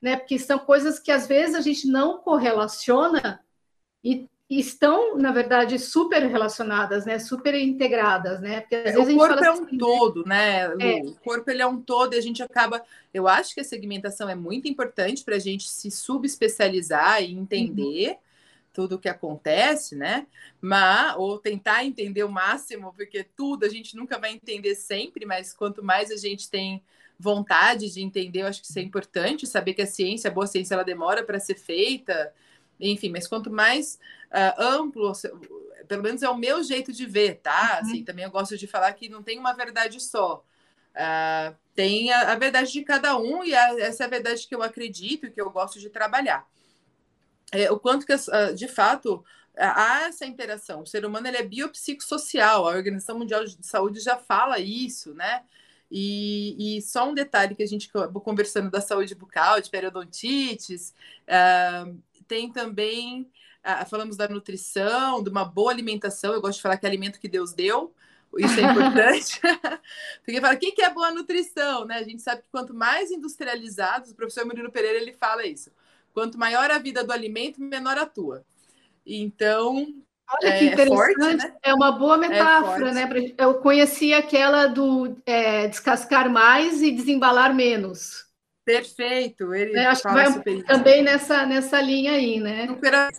né? 0.00 0.16
Porque 0.16 0.38
são 0.38 0.58
coisas 0.58 0.98
que 0.98 1.12
às 1.12 1.26
vezes 1.26 1.54
a 1.54 1.60
gente 1.60 1.86
não 1.86 2.18
correlaciona 2.18 3.40
e 4.02 4.28
estão, 4.48 5.16
na 5.16 5.32
verdade, 5.32 5.78
super 5.78 6.22
relacionadas, 6.22 7.06
né? 7.06 7.18
Super 7.18 7.54
integradas, 7.54 8.40
né? 8.40 8.60
Porque 8.60 8.76
às 8.76 8.86
é, 8.86 8.92
vezes 8.92 9.14
o 9.14 9.16
corpo 9.16 9.44
é 9.44 9.50
um 9.50 9.52
assim, 9.54 9.72
né? 9.72 9.78
todo, 9.78 10.24
né? 10.26 10.62
É. 10.78 11.02
O 11.02 11.14
corpo 11.14 11.50
ele 11.50 11.62
é 11.62 11.66
um 11.66 11.80
todo 11.80 12.14
e 12.14 12.18
a 12.18 12.20
gente 12.20 12.42
acaba. 12.42 12.82
Eu 13.12 13.26
acho 13.26 13.54
que 13.54 13.60
a 13.60 13.64
segmentação 13.64 14.28
é 14.28 14.34
muito 14.34 14.68
importante 14.68 15.24
para 15.24 15.36
a 15.36 15.38
gente 15.38 15.68
se 15.68 15.90
subespecializar 15.90 17.22
e 17.22 17.32
entender. 17.32 18.10
Uhum. 18.10 18.16
Tudo 18.74 18.96
o 18.96 18.98
que 18.98 19.08
acontece, 19.08 19.94
né? 19.94 20.26
Mas, 20.60 21.14
ou 21.16 21.38
tentar 21.38 21.84
entender 21.84 22.24
o 22.24 22.28
máximo, 22.28 22.92
porque 22.96 23.22
tudo 23.22 23.64
a 23.64 23.68
gente 23.68 23.94
nunca 23.94 24.18
vai 24.18 24.32
entender 24.32 24.74
sempre, 24.74 25.24
mas 25.24 25.54
quanto 25.54 25.80
mais 25.80 26.10
a 26.10 26.16
gente 26.16 26.50
tem 26.50 26.82
vontade 27.16 27.88
de 27.88 28.02
entender, 28.02 28.42
eu 28.42 28.48
acho 28.48 28.60
que 28.60 28.66
isso 28.66 28.78
é 28.80 28.82
importante, 28.82 29.46
saber 29.46 29.74
que 29.74 29.82
a 29.82 29.86
ciência, 29.86 30.28
a 30.28 30.34
boa 30.34 30.48
ciência, 30.48 30.74
ela 30.74 30.82
demora 30.82 31.22
para 31.22 31.38
ser 31.38 31.54
feita, 31.54 32.32
enfim, 32.80 33.10
mas 33.10 33.26
quanto 33.26 33.50
mais 33.50 33.98
uh, 34.34 34.60
amplo, 34.60 35.12
pelo 35.86 36.02
menos 36.02 36.22
é 36.22 36.28
o 36.28 36.36
meu 36.36 36.62
jeito 36.62 36.92
de 36.92 37.06
ver, 37.06 37.36
tá? 37.36 37.80
Uhum. 37.82 37.88
Assim, 37.88 38.04
também 38.04 38.24
eu 38.24 38.30
gosto 38.30 38.58
de 38.58 38.66
falar 38.66 38.92
que 38.92 39.08
não 39.08 39.22
tem 39.22 39.38
uma 39.38 39.52
verdade 39.52 40.00
só. 40.00 40.44
Uh, 40.94 41.56
tem 41.74 42.12
a, 42.12 42.32
a, 42.32 42.36
verdade 42.36 42.72
de 42.72 42.82
cada 42.82 43.16
um 43.16 43.44
e 43.44 43.54
a, 43.54 43.80
essa 43.80 44.04
é 44.04 44.06
a 44.06 44.10
verdade 44.10 44.46
que 44.46 44.54
eu 44.54 44.62
acredito 44.62 45.26
e 45.26 45.30
que 45.30 45.40
eu 45.40 45.50
gosto 45.50 45.78
de 45.78 45.90
trabalhar. 45.90 46.46
É, 47.52 47.70
o 47.70 47.78
quanto 47.78 48.06
que, 48.06 48.14
uh, 48.14 48.54
de 48.54 48.68
fato, 48.68 49.24
há 49.56 50.02
essa 50.02 50.26
interação. 50.26 50.82
O 50.82 50.86
ser 50.86 51.04
humano 51.04 51.26
ele 51.26 51.36
é 51.36 51.42
biopsicossocial, 51.42 52.68
a 52.68 52.74
Organização 52.74 53.18
Mundial 53.18 53.44
de 53.44 53.64
Saúde 53.66 54.00
já 54.00 54.16
fala 54.16 54.58
isso, 54.58 55.14
né? 55.14 55.42
E, 55.90 56.78
e 56.78 56.82
só 56.82 57.08
um 57.08 57.14
detalhe 57.14 57.54
que 57.54 57.62
a 57.62 57.66
gente 57.66 57.88
conversando 58.24 58.70
da 58.70 58.80
saúde 58.80 59.14
bucal, 59.14 59.60
de 59.60 59.70
periodontites, 59.70 60.92
uh, 61.28 61.96
tem 62.26 62.50
também, 62.50 63.30
uh, 63.64 63.88
falamos 63.88 64.16
da 64.16 64.28
nutrição, 64.28 65.22
de 65.22 65.30
uma 65.30 65.44
boa 65.44 65.70
alimentação, 65.70 66.32
eu 66.32 66.40
gosto 66.40 66.56
de 66.56 66.62
falar 66.62 66.76
que 66.76 66.86
é 66.86 66.88
alimento 66.88 67.20
que 67.20 67.28
Deus 67.28 67.52
deu, 67.52 67.94
isso 68.36 68.58
é 68.58 68.62
importante, 68.62 69.40
porque 70.24 70.40
fala, 70.40 70.54
o 70.54 70.58
que 70.58 70.82
é 70.82 70.90
boa 70.90 71.12
nutrição, 71.12 71.84
né? 71.84 71.96
A 71.98 72.02
gente 72.02 72.20
sabe 72.20 72.42
que 72.42 72.48
quanto 72.50 72.74
mais 72.74 73.10
industrializados, 73.10 74.10
o 74.10 74.14
professor 74.14 74.44
Murilo 74.44 74.72
Pereira, 74.72 74.98
ele 74.98 75.12
fala 75.12 75.46
isso, 75.46 75.70
quanto 76.12 76.38
maior 76.38 76.70
a 76.70 76.78
vida 76.78 77.04
do 77.04 77.12
alimento, 77.12 77.60
menor 77.60 77.96
a 77.96 78.06
tua. 78.06 78.44
Então, 79.06 79.86
Olha 80.32 80.58
que 80.58 80.64
é, 80.64 80.72
interessante, 80.72 81.12
é, 81.12 81.14
forte, 81.14 81.36
né? 81.36 81.54
é 81.62 81.74
uma 81.74 81.92
boa 81.92 82.16
é 82.16 82.28
metáfora, 82.28 82.90
é 82.90 82.92
né? 82.92 83.34
Eu 83.36 83.54
conheci 83.56 84.14
aquela 84.14 84.66
do 84.66 85.16
é, 85.26 85.68
descascar 85.68 86.30
mais 86.30 86.82
e 86.82 86.90
desembalar 86.90 87.54
menos. 87.54 88.23
Perfeito, 88.64 89.52
ele 89.52 89.76
é, 89.76 89.86
acho 89.86 90.02
que 90.02 90.08
vai 90.08 90.62
também 90.62 91.02
nessa, 91.02 91.44
nessa 91.44 91.80
linha 91.80 92.12
aí, 92.12 92.40
né? 92.40 92.66
Super 92.66 93.10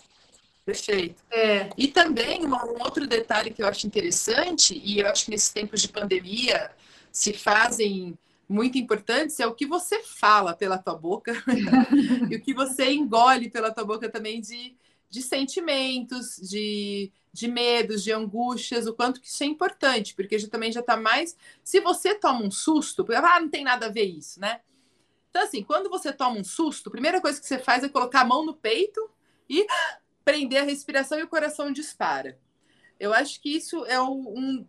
Perfeito. 0.65 1.23
É. 1.29 1.69
E 1.77 1.87
também 1.87 2.43
um 2.43 2.81
outro 2.81 3.05
detalhe 3.05 3.51
que 3.51 3.61
eu 3.61 3.67
acho 3.67 3.85
interessante, 3.85 4.81
e 4.83 4.99
eu 4.99 5.07
acho 5.07 5.25
que 5.25 5.31
nesses 5.31 5.49
tempos 5.49 5.81
de 5.81 5.89
pandemia 5.89 6.71
se 7.11 7.33
fazem 7.33 8.17
muito 8.49 8.77
importantes, 8.77 9.39
é 9.39 9.45
o 9.45 9.53
que 9.53 9.67
você 9.67 10.01
fala 10.01 10.55
pela 10.55 10.79
tua 10.79 10.95
boca 10.95 11.33
e 12.29 12.35
o 12.35 12.41
que 12.41 12.53
você 12.53 12.91
engole 12.91 13.49
pela 13.49 13.71
tua 13.71 13.85
boca 13.85 14.09
também 14.09 14.41
de 14.41 14.75
de 15.15 15.21
sentimentos, 15.21 16.35
de, 16.41 17.11
de 17.31 17.47
medos, 17.47 18.03
de 18.03 18.11
angústias, 18.11 18.85
o 18.85 18.93
quanto 18.93 19.21
que 19.21 19.27
isso 19.27 19.43
é 19.43 19.47
importante, 19.47 20.13
porque 20.13 20.37
já, 20.37 20.47
também 20.49 20.71
já 20.71 20.81
está 20.81 20.97
mais. 20.97 21.37
Se 21.63 21.79
você 21.79 22.15
toma 22.15 22.43
um 22.43 22.51
susto, 22.51 23.05
ah, 23.09 23.39
não 23.39 23.49
tem 23.49 23.63
nada 23.63 23.85
a 23.85 23.89
ver 23.89 24.03
isso, 24.03 24.39
né? 24.39 24.59
Então, 25.35 25.43
assim, 25.43 25.61
quando 25.63 25.89
você 25.89 26.13
toma 26.13 26.39
um 26.39 26.45
susto, 26.45 26.87
a 26.87 26.91
primeira 26.93 27.19
coisa 27.19 27.41
que 27.41 27.45
você 27.45 27.59
faz 27.59 27.83
é 27.83 27.89
colocar 27.89 28.21
a 28.21 28.25
mão 28.25 28.45
no 28.45 28.53
peito 28.53 29.11
e 29.49 29.67
prender 30.23 30.61
a 30.61 30.65
respiração 30.65 31.19
e 31.19 31.23
o 31.23 31.27
coração 31.27 31.73
dispara. 31.73 32.39
Eu 32.97 33.13
acho 33.13 33.41
que 33.41 33.53
isso 33.53 33.85
é 33.85 34.01
um, 34.01 34.65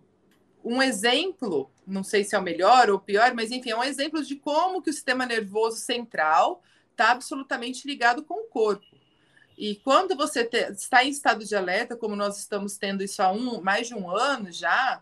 um 0.64 0.82
exemplo, 0.82 1.70
não 1.86 2.02
sei 2.02 2.24
se 2.24 2.34
é 2.34 2.38
o 2.40 2.42
melhor 2.42 2.90
ou 2.90 2.96
o 2.96 3.00
pior, 3.00 3.32
mas 3.32 3.52
enfim, 3.52 3.70
é 3.70 3.76
um 3.76 3.84
exemplo 3.84 4.24
de 4.24 4.34
como 4.34 4.82
que 4.82 4.90
o 4.90 4.92
sistema 4.92 5.24
nervoso 5.24 5.76
central 5.76 6.60
está 6.90 7.12
absolutamente 7.12 7.86
ligado 7.86 8.24
com 8.24 8.34
o 8.34 8.48
corpo. 8.48 8.84
E 9.56 9.76
quando 9.76 10.16
você 10.16 10.44
te, 10.44 10.56
está 10.72 11.04
em 11.04 11.10
estado 11.10 11.44
de 11.44 11.54
alerta, 11.54 11.96
como 11.96 12.16
nós 12.16 12.38
estamos 12.38 12.76
tendo 12.76 13.04
isso 13.04 13.22
há 13.22 13.30
um, 13.30 13.60
mais 13.60 13.86
de 13.86 13.94
um 13.94 14.10
ano 14.10 14.50
já, 14.50 15.00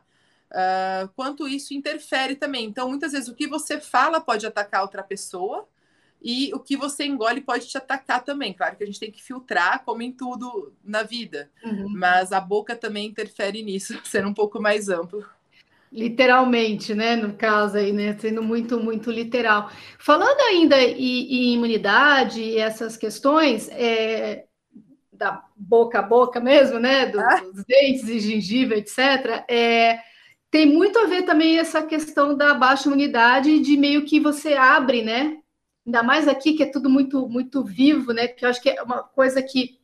uh, 0.55 1.09
quanto 1.15 1.49
isso 1.49 1.75
interfere 1.75 2.37
também. 2.37 2.65
Então, 2.65 2.89
muitas 2.89 3.13
vezes, 3.13 3.29
o 3.29 3.35
que 3.35 3.47
você 3.47 3.81
fala 3.81 4.21
pode 4.21 4.47
atacar 4.47 4.83
outra 4.83 5.03
pessoa 5.03 5.69
e 6.23 6.51
o 6.55 6.59
que 6.59 6.77
você 6.77 7.05
engole 7.05 7.41
pode 7.43 7.67
te 7.67 7.77
atacar 7.77 8.25
também. 8.25 8.55
Claro 8.55 8.77
que 8.77 8.85
a 8.85 8.87
gente 8.87 9.01
tem 9.01 9.11
que 9.11 9.23
filtrar, 9.23 9.85
como 9.85 10.01
em 10.01 10.11
tudo 10.11 10.73
na 10.83 11.03
vida, 11.03 11.51
uhum. 11.63 11.89
mas 11.91 12.33
a 12.33 12.41
boca 12.41 12.75
também 12.75 13.07
interfere 13.07 13.63
nisso, 13.63 14.01
sendo 14.05 14.29
um 14.29 14.35
pouco 14.35 14.61
mais 14.61 14.89
amplo. 14.89 15.25
Literalmente, 15.93 16.93
né? 16.93 17.15
No 17.15 17.35
caso 17.35 17.77
aí, 17.77 17.93
né? 17.93 18.17
Sendo 18.19 18.43
muito, 18.43 18.81
muito 18.81 19.13
literal. 19.13 19.71
Falando 19.97 20.41
ainda 20.41 20.81
em, 20.83 20.97
em 20.99 21.53
imunidade 21.53 22.43
e 22.43 22.59
essas 22.59 22.97
questões, 22.97 23.69
é, 23.71 24.47
da 25.13 25.45
boca 25.57 26.01
a 26.01 26.03
boca 26.03 26.41
mesmo, 26.41 26.81
né? 26.81 27.07
Do, 27.07 27.21
ah. 27.21 27.41
Dos 27.53 27.65
dentes 27.65 28.09
e 28.09 28.19
gengiva, 28.19 28.75
etc. 28.75 29.45
É, 29.49 30.01
tem 30.55 30.67
muito 30.67 30.97
a 31.01 31.07
ver 31.07 31.23
também 31.23 31.59
essa 31.59 31.83
questão 31.83 32.37
da 32.37 32.55
baixa 32.55 32.87
imunidade, 32.87 33.59
de 33.59 33.77
meio 33.77 34.05
que 34.05 34.21
você 34.21 34.55
abre, 34.55 35.03
né? 35.03 35.39
Ainda 35.85 36.01
mais 36.01 36.29
aqui, 36.29 36.53
que 36.53 36.63
é 36.63 36.67
tudo 36.67 36.89
muito, 36.89 37.29
muito 37.29 37.65
vivo, 37.65 38.13
né? 38.13 38.29
Que 38.29 38.45
eu 38.45 38.51
acho 38.51 38.63
que 38.63 38.71
é 38.71 38.81
uma 38.81 39.03
coisa 39.03 39.43
que 39.43 39.81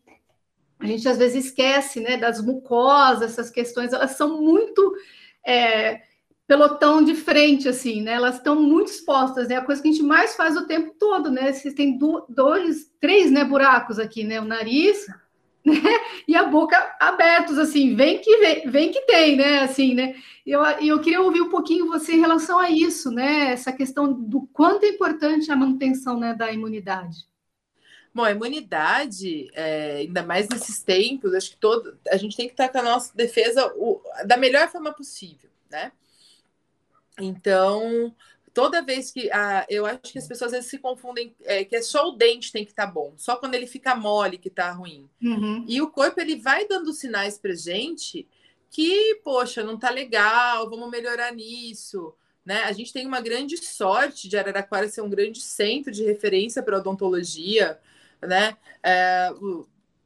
a 0.79 0.87
gente 0.87 1.09
às 1.09 1.19
vezes 1.19 1.47
esquece, 1.47 1.99
né? 1.99 2.17
Das 2.17 2.41
mucosas, 2.41 3.33
essas 3.33 3.51
questões, 3.51 3.93
elas 3.93 4.13
são 4.13 4.41
muito 4.41 4.95
é, 5.45 6.03
pelotão 6.47 7.03
de 7.03 7.17
frente, 7.17 7.69
assim, 7.69 8.01
né? 8.01 8.13
Elas 8.13 8.37
estão 8.37 8.55
muito 8.55 8.93
expostas, 8.93 9.49
né? 9.49 9.57
A 9.57 9.65
coisa 9.65 9.83
que 9.83 9.89
a 9.89 9.91
gente 9.91 10.05
mais 10.05 10.37
faz 10.37 10.57
o 10.57 10.69
tempo 10.69 10.95
todo, 11.01 11.33
né? 11.33 11.53
Vocês 11.53 11.75
têm 11.75 11.99
dois, 12.29 12.93
três, 13.01 13.29
né, 13.29 13.43
buracos 13.45 13.99
aqui, 13.99 14.23
né? 14.23 14.41
O 14.41 14.45
nariz, 14.45 15.05
né? 15.65 15.75
E 16.29 16.37
a 16.37 16.45
boca 16.45 16.77
abertos, 17.01 17.59
assim, 17.59 17.97
vem 17.97 18.21
que 18.21 18.37
vem, 18.39 18.71
vem 18.71 18.93
que 18.93 19.01
tem, 19.03 19.37
né? 19.37 19.61
Assim, 19.61 19.95
né? 19.95 20.15
E 20.47 20.53
eu, 20.53 20.63
eu 20.63 21.01
queria 21.01 21.21
ouvir 21.21 21.41
um 21.41 21.49
pouquinho 21.49 21.89
você 21.89 22.13
em 22.13 22.21
relação 22.21 22.59
a 22.59 22.71
isso, 22.71 23.11
né? 23.11 23.51
Essa 23.53 23.73
questão 23.73 24.13
do 24.13 24.43
quanto 24.53 24.85
é 24.85 24.89
importante 24.89 25.51
a 25.51 25.57
manutenção 25.57 26.21
né, 26.21 26.33
da 26.35 26.53
imunidade. 26.53 27.27
Bom, 28.13 28.25
a 28.25 28.33
imunidade, 28.33 29.51
é, 29.55 29.99
ainda 29.99 30.23
mais 30.23 30.49
nesses 30.49 30.83
tempos, 30.83 31.35
acho 31.35 31.51
que 31.51 31.57
todo, 31.57 31.97
a 32.09 32.17
gente 32.17 32.37
tem 32.37 32.47
que 32.47 32.53
estar 32.53 32.69
com 32.69 32.79
a 32.79 32.83
nossa 32.83 33.17
defesa 33.17 33.73
o, 33.77 34.01
da 34.27 34.37
melhor 34.37 34.69
forma 34.69 34.93
possível, 34.93 35.51
né? 35.71 35.93
Então, 37.19 38.15
toda 38.53 38.83
vez 38.83 39.11
que. 39.11 39.31
Ah, 39.33 39.67
eu 39.69 39.87
acho 39.87 40.01
que 40.13 40.19
as 40.19 40.27
pessoas 40.27 40.53
às 40.53 40.59
vezes 40.59 40.71
se 40.71 40.79
confundem 40.79 41.35
é, 41.45 41.65
que 41.65 41.77
é 41.77 41.83
só 41.83 42.09
o 42.09 42.17
dente 42.17 42.53
tem 42.53 42.65
que 42.65 42.73
estar 42.73 42.87
tá 42.87 42.93
bom, 42.93 43.15
só 43.17 43.37
quando 43.37 43.55
ele 43.55 43.67
fica 43.67 43.95
mole 43.95 44.39
que 44.39 44.49
está 44.49 44.71
ruim. 44.71 45.09
Uhum. 45.23 45.65
E 45.69 45.81
o 45.81 45.91
corpo 45.91 46.21
ele 46.21 46.37
vai 46.37 46.67
dando 46.67 46.93
sinais 46.93 47.39
para 47.39 47.55
gente 47.55 48.27
que, 48.71 49.17
poxa, 49.25 49.65
não 49.65 49.77
tá 49.77 49.91
legal, 49.91 50.71
vamos 50.71 50.91
melhorar 50.91 51.35
nisso. 51.35 52.15
Né? 52.45 52.63
A 52.63 52.73
gente 52.73 52.93
tem 52.93 53.07
uma 53.07 53.21
grande 53.21 53.57
sorte 53.57 54.29
de 54.29 54.39
Araraquara 54.39 54.89
ser 54.89 55.03
um 55.03 55.11
grande 55.11 55.41
centro 55.41 55.93
de 55.93 56.05
referência 56.05 56.63
para 56.63 56.79
odontologia, 56.79 57.79
né? 58.23 58.57
É, 58.83 59.31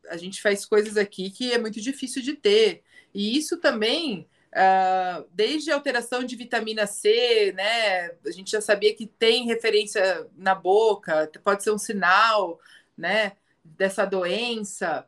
a 0.08 0.16
gente 0.16 0.42
faz 0.42 0.64
coisas 0.64 0.96
aqui 0.96 1.30
que 1.30 1.52
é 1.52 1.58
muito 1.58 1.80
difícil 1.80 2.22
de 2.22 2.34
ter. 2.34 2.82
E 3.14 3.36
isso 3.36 3.58
também, 3.58 4.26
uh, 4.54 5.26
desde 5.32 5.70
a 5.70 5.74
alteração 5.74 6.24
de 6.24 6.36
vitamina 6.36 6.86
C, 6.86 7.52
né? 7.56 8.12
A 8.24 8.30
gente 8.30 8.50
já 8.52 8.60
sabia 8.60 8.94
que 8.94 9.06
tem 9.06 9.46
referência 9.46 10.26
na 10.36 10.54
boca, 10.54 11.30
pode 11.42 11.62
ser 11.62 11.72
um 11.72 11.78
sinal, 11.78 12.60
né? 12.96 13.32
Dessa 13.64 14.04
doença. 14.04 15.06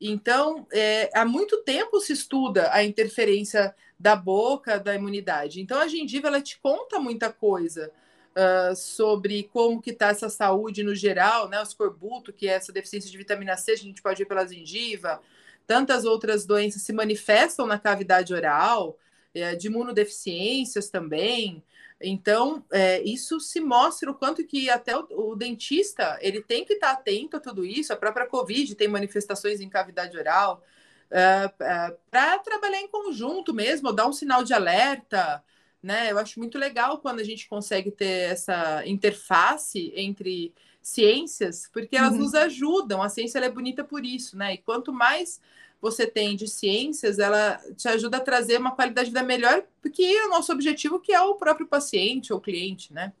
Então, 0.00 0.66
é, 0.72 1.10
há 1.14 1.24
muito 1.24 1.62
tempo 1.62 2.00
se 2.00 2.12
estuda 2.12 2.70
a 2.72 2.82
interferência 2.82 3.74
da 3.98 4.14
boca 4.14 4.78
da 4.78 4.94
imunidade. 4.94 5.60
Então, 5.60 5.80
a 5.80 5.88
gengiva 5.88 6.28
ela 6.28 6.40
te 6.40 6.58
conta 6.58 7.00
muita 7.00 7.32
coisa 7.32 7.90
uh, 8.36 8.76
sobre 8.76 9.44
como 9.44 9.80
que 9.80 9.90
está 9.90 10.08
essa 10.08 10.28
saúde 10.28 10.82
no 10.82 10.94
geral, 10.94 11.48
né? 11.48 11.58
O 11.58 11.62
escorbuto, 11.62 12.32
que 12.32 12.48
é 12.48 12.52
essa 12.52 12.72
deficiência 12.72 13.10
de 13.10 13.16
vitamina 13.16 13.56
C, 13.56 13.72
a 13.72 13.76
gente 13.76 14.02
pode 14.02 14.18
ver 14.18 14.26
pela 14.26 14.46
gengiva. 14.46 15.20
Tantas 15.66 16.04
outras 16.04 16.46
doenças 16.46 16.82
se 16.82 16.92
manifestam 16.92 17.66
na 17.66 17.78
cavidade 17.78 18.32
oral, 18.32 18.98
é, 19.34 19.54
de 19.54 19.66
imunodeficiências 19.66 20.88
também. 20.88 21.62
Então, 22.00 22.64
é, 22.70 23.02
isso 23.02 23.40
se 23.40 23.60
mostra 23.60 24.10
o 24.10 24.14
quanto 24.14 24.44
que 24.46 24.68
até 24.68 24.96
o, 24.96 25.06
o 25.10 25.36
dentista 25.36 26.18
ele 26.20 26.42
tem 26.42 26.64
que 26.64 26.74
estar 26.74 26.92
atento 26.92 27.36
a 27.36 27.40
tudo 27.40 27.64
isso. 27.64 27.92
A 27.92 27.96
própria 27.96 28.26
Covid 28.26 28.74
tem 28.74 28.88
manifestações 28.88 29.60
em 29.60 29.68
cavidade 29.68 30.16
oral. 30.16 30.62
É, 31.10 31.50
é, 31.60 31.96
para 32.10 32.38
trabalhar 32.40 32.80
em 32.80 32.88
conjunto 32.88 33.54
mesmo, 33.54 33.92
dar 33.92 34.06
um 34.06 34.12
sinal 34.12 34.42
de 34.42 34.52
alerta, 34.52 35.42
né? 35.82 36.10
Eu 36.10 36.18
acho 36.18 36.38
muito 36.38 36.58
legal 36.58 36.98
quando 36.98 37.20
a 37.20 37.24
gente 37.24 37.48
consegue 37.48 37.90
ter 37.90 38.32
essa 38.32 38.84
interface 38.86 39.92
entre 39.94 40.52
ciências, 40.86 41.68
porque 41.72 41.96
elas 41.96 42.12
uhum. 42.12 42.20
nos 42.20 42.32
ajudam. 42.32 43.02
A 43.02 43.08
ciência 43.08 43.40
é 43.40 43.50
bonita 43.50 43.82
por 43.82 44.04
isso, 44.04 44.38
né? 44.38 44.54
E 44.54 44.58
quanto 44.58 44.92
mais 44.92 45.40
você 45.82 46.06
tem 46.06 46.36
de 46.36 46.46
ciências, 46.46 47.18
ela 47.18 47.60
te 47.76 47.88
ajuda 47.88 48.18
a 48.18 48.20
trazer 48.20 48.56
uma 48.60 48.70
qualidade 48.70 49.08
de 49.08 49.12
vida 49.12 49.26
melhor, 49.26 49.64
porque 49.82 50.04
é 50.04 50.26
o 50.26 50.30
nosso 50.30 50.52
objetivo, 50.52 51.00
que 51.00 51.12
é 51.12 51.20
o 51.20 51.34
próprio 51.34 51.66
paciente 51.66 52.32
ou 52.32 52.40
cliente, 52.40 52.94
né? 52.94 53.12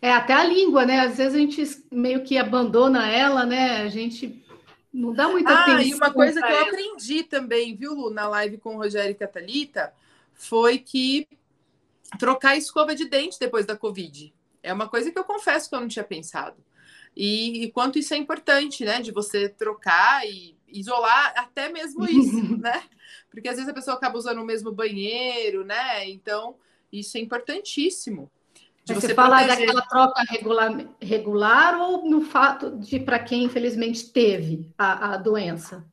É, 0.00 0.10
até 0.10 0.32
a 0.32 0.42
língua, 0.42 0.86
né? 0.86 1.00
Às 1.00 1.18
vezes 1.18 1.34
a 1.34 1.38
gente 1.38 1.84
meio 1.92 2.24
que 2.24 2.38
abandona 2.38 3.12
ela, 3.12 3.44
né? 3.44 3.82
A 3.82 3.88
gente 3.88 4.42
não 4.90 5.12
dá 5.12 5.28
muita 5.28 5.50
ah, 5.50 5.62
atenção. 5.64 5.80
Ah, 5.80 5.84
e 5.84 5.94
uma 5.94 6.12
coisa 6.14 6.40
que 6.40 6.50
eu 6.50 6.62
aprendi 6.62 7.24
também, 7.24 7.76
viu, 7.76 7.92
Lu, 7.94 8.08
na 8.08 8.26
live 8.26 8.56
com 8.56 8.74
o 8.74 8.78
Rogério 8.78 9.10
e 9.10 9.14
Catalita, 9.14 9.92
foi 10.32 10.78
que 10.78 11.28
trocar 12.18 12.52
a 12.52 12.56
escova 12.56 12.94
de 12.94 13.06
dente 13.06 13.38
depois 13.38 13.66
da 13.66 13.76
Covid. 13.76 14.32
É 14.64 14.72
uma 14.72 14.88
coisa 14.88 15.12
que 15.12 15.18
eu 15.18 15.24
confesso 15.24 15.68
que 15.68 15.76
eu 15.76 15.80
não 15.80 15.88
tinha 15.88 16.04
pensado. 16.04 16.56
E, 17.14 17.64
e 17.64 17.70
quanto 17.70 17.98
isso 17.98 18.14
é 18.14 18.16
importante, 18.16 18.84
né? 18.84 19.00
De 19.00 19.12
você 19.12 19.48
trocar 19.48 20.26
e 20.26 20.56
isolar 20.66 21.34
até 21.36 21.68
mesmo 21.68 22.04
isso, 22.08 22.56
né? 22.56 22.82
Porque 23.30 23.48
às 23.48 23.56
vezes 23.56 23.70
a 23.70 23.74
pessoa 23.74 23.96
acaba 23.96 24.16
usando 24.16 24.40
o 24.40 24.44
mesmo 24.44 24.72
banheiro, 24.72 25.64
né? 25.64 26.08
Então, 26.08 26.56
isso 26.90 27.16
é 27.18 27.20
importantíssimo. 27.20 28.30
você, 28.86 28.94
você 29.08 29.14
fala 29.14 29.36
proteger. 29.36 29.66
daquela 29.66 29.82
troca 29.82 30.22
regular, 30.28 30.88
regular 31.00 31.80
ou 31.80 32.08
no 32.08 32.22
fato 32.22 32.78
de 32.78 32.98
para 32.98 33.18
quem 33.18 33.44
infelizmente 33.44 34.10
teve 34.10 34.72
a, 34.78 35.12
a 35.12 35.16
doença? 35.18 35.84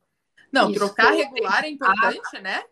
Não, 0.50 0.70
isso. 0.70 0.78
trocar 0.78 1.12
regular 1.12 1.64
é 1.64 1.68
importante, 1.68 2.40
né? 2.40 2.64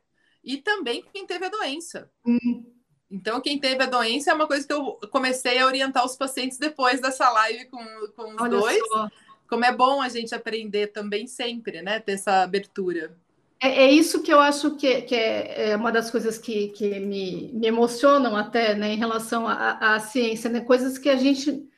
E 0.42 0.56
também 0.56 1.04
quem 1.12 1.26
teve 1.26 1.44
a 1.44 1.50
doença. 1.50 2.10
Hum. 2.26 2.64
Então, 3.10 3.40
quem 3.40 3.58
teve 3.58 3.82
a 3.82 3.86
doença 3.86 4.30
é 4.30 4.34
uma 4.34 4.46
coisa 4.46 4.64
que 4.66 4.72
eu 4.72 4.98
comecei 5.10 5.58
a 5.58 5.66
orientar 5.66 6.04
os 6.04 6.16
pacientes 6.16 6.58
depois 6.58 7.00
dessa 7.00 7.28
live 7.28 7.64
com, 7.66 7.84
com 8.14 8.34
os 8.34 8.40
Olha 8.40 8.50
dois. 8.50 8.78
Só. 8.88 9.08
Como 9.48 9.64
é 9.64 9.72
bom 9.72 10.00
a 10.00 10.08
gente 10.08 10.32
aprender 10.32 10.88
também 10.88 11.26
sempre, 11.26 11.82
né? 11.82 11.98
Ter 11.98 12.12
essa 12.12 12.42
abertura. 12.42 13.16
É, 13.58 13.84
é 13.84 13.90
isso 13.90 14.22
que 14.22 14.32
eu 14.32 14.38
acho 14.38 14.76
que, 14.76 15.02
que 15.02 15.14
é, 15.16 15.70
é, 15.70 15.76
uma 15.76 15.90
das 15.90 16.08
coisas 16.08 16.38
que, 16.38 16.68
que 16.68 17.00
me, 17.00 17.50
me 17.52 17.66
emocionam 17.66 18.36
até, 18.36 18.76
né? 18.76 18.92
Em 18.92 18.96
relação 18.96 19.48
à, 19.48 19.94
à 19.94 19.98
ciência, 19.98 20.48
né? 20.48 20.60
Coisas 20.60 20.96
que 20.96 21.10
a 21.10 21.16
gente 21.16 21.68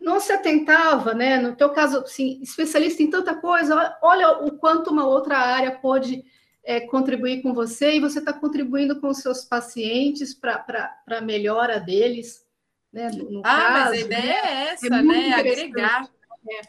não 0.00 0.20
se 0.20 0.32
atentava, 0.32 1.12
né? 1.12 1.38
No 1.38 1.56
teu 1.56 1.70
caso, 1.70 1.98
assim, 1.98 2.38
especialista 2.40 3.02
em 3.02 3.10
tanta 3.10 3.34
coisa, 3.34 3.96
olha 4.00 4.44
o 4.44 4.52
quanto 4.52 4.90
uma 4.90 5.06
outra 5.06 5.36
área 5.36 5.72
pode 5.72 6.24
é, 6.68 6.80
contribuir 6.80 7.40
com 7.40 7.54
você 7.54 7.96
e 7.96 8.00
você 8.00 8.18
está 8.18 8.30
contribuindo 8.30 9.00
com 9.00 9.08
os 9.08 9.22
seus 9.22 9.42
pacientes 9.42 10.34
para 10.34 10.94
a 11.06 11.20
melhora 11.22 11.80
deles. 11.80 12.46
Né, 12.92 13.10
no, 13.10 13.40
ah, 13.40 13.42
caso, 13.42 13.72
mas 13.72 13.90
a 13.92 13.96
ideia 13.96 14.42
né? 14.42 14.50
é 14.50 14.72
essa, 14.74 14.86
é 14.86 15.02
né? 15.02 15.32
Agregar. 15.32 16.10
É. 16.46 16.60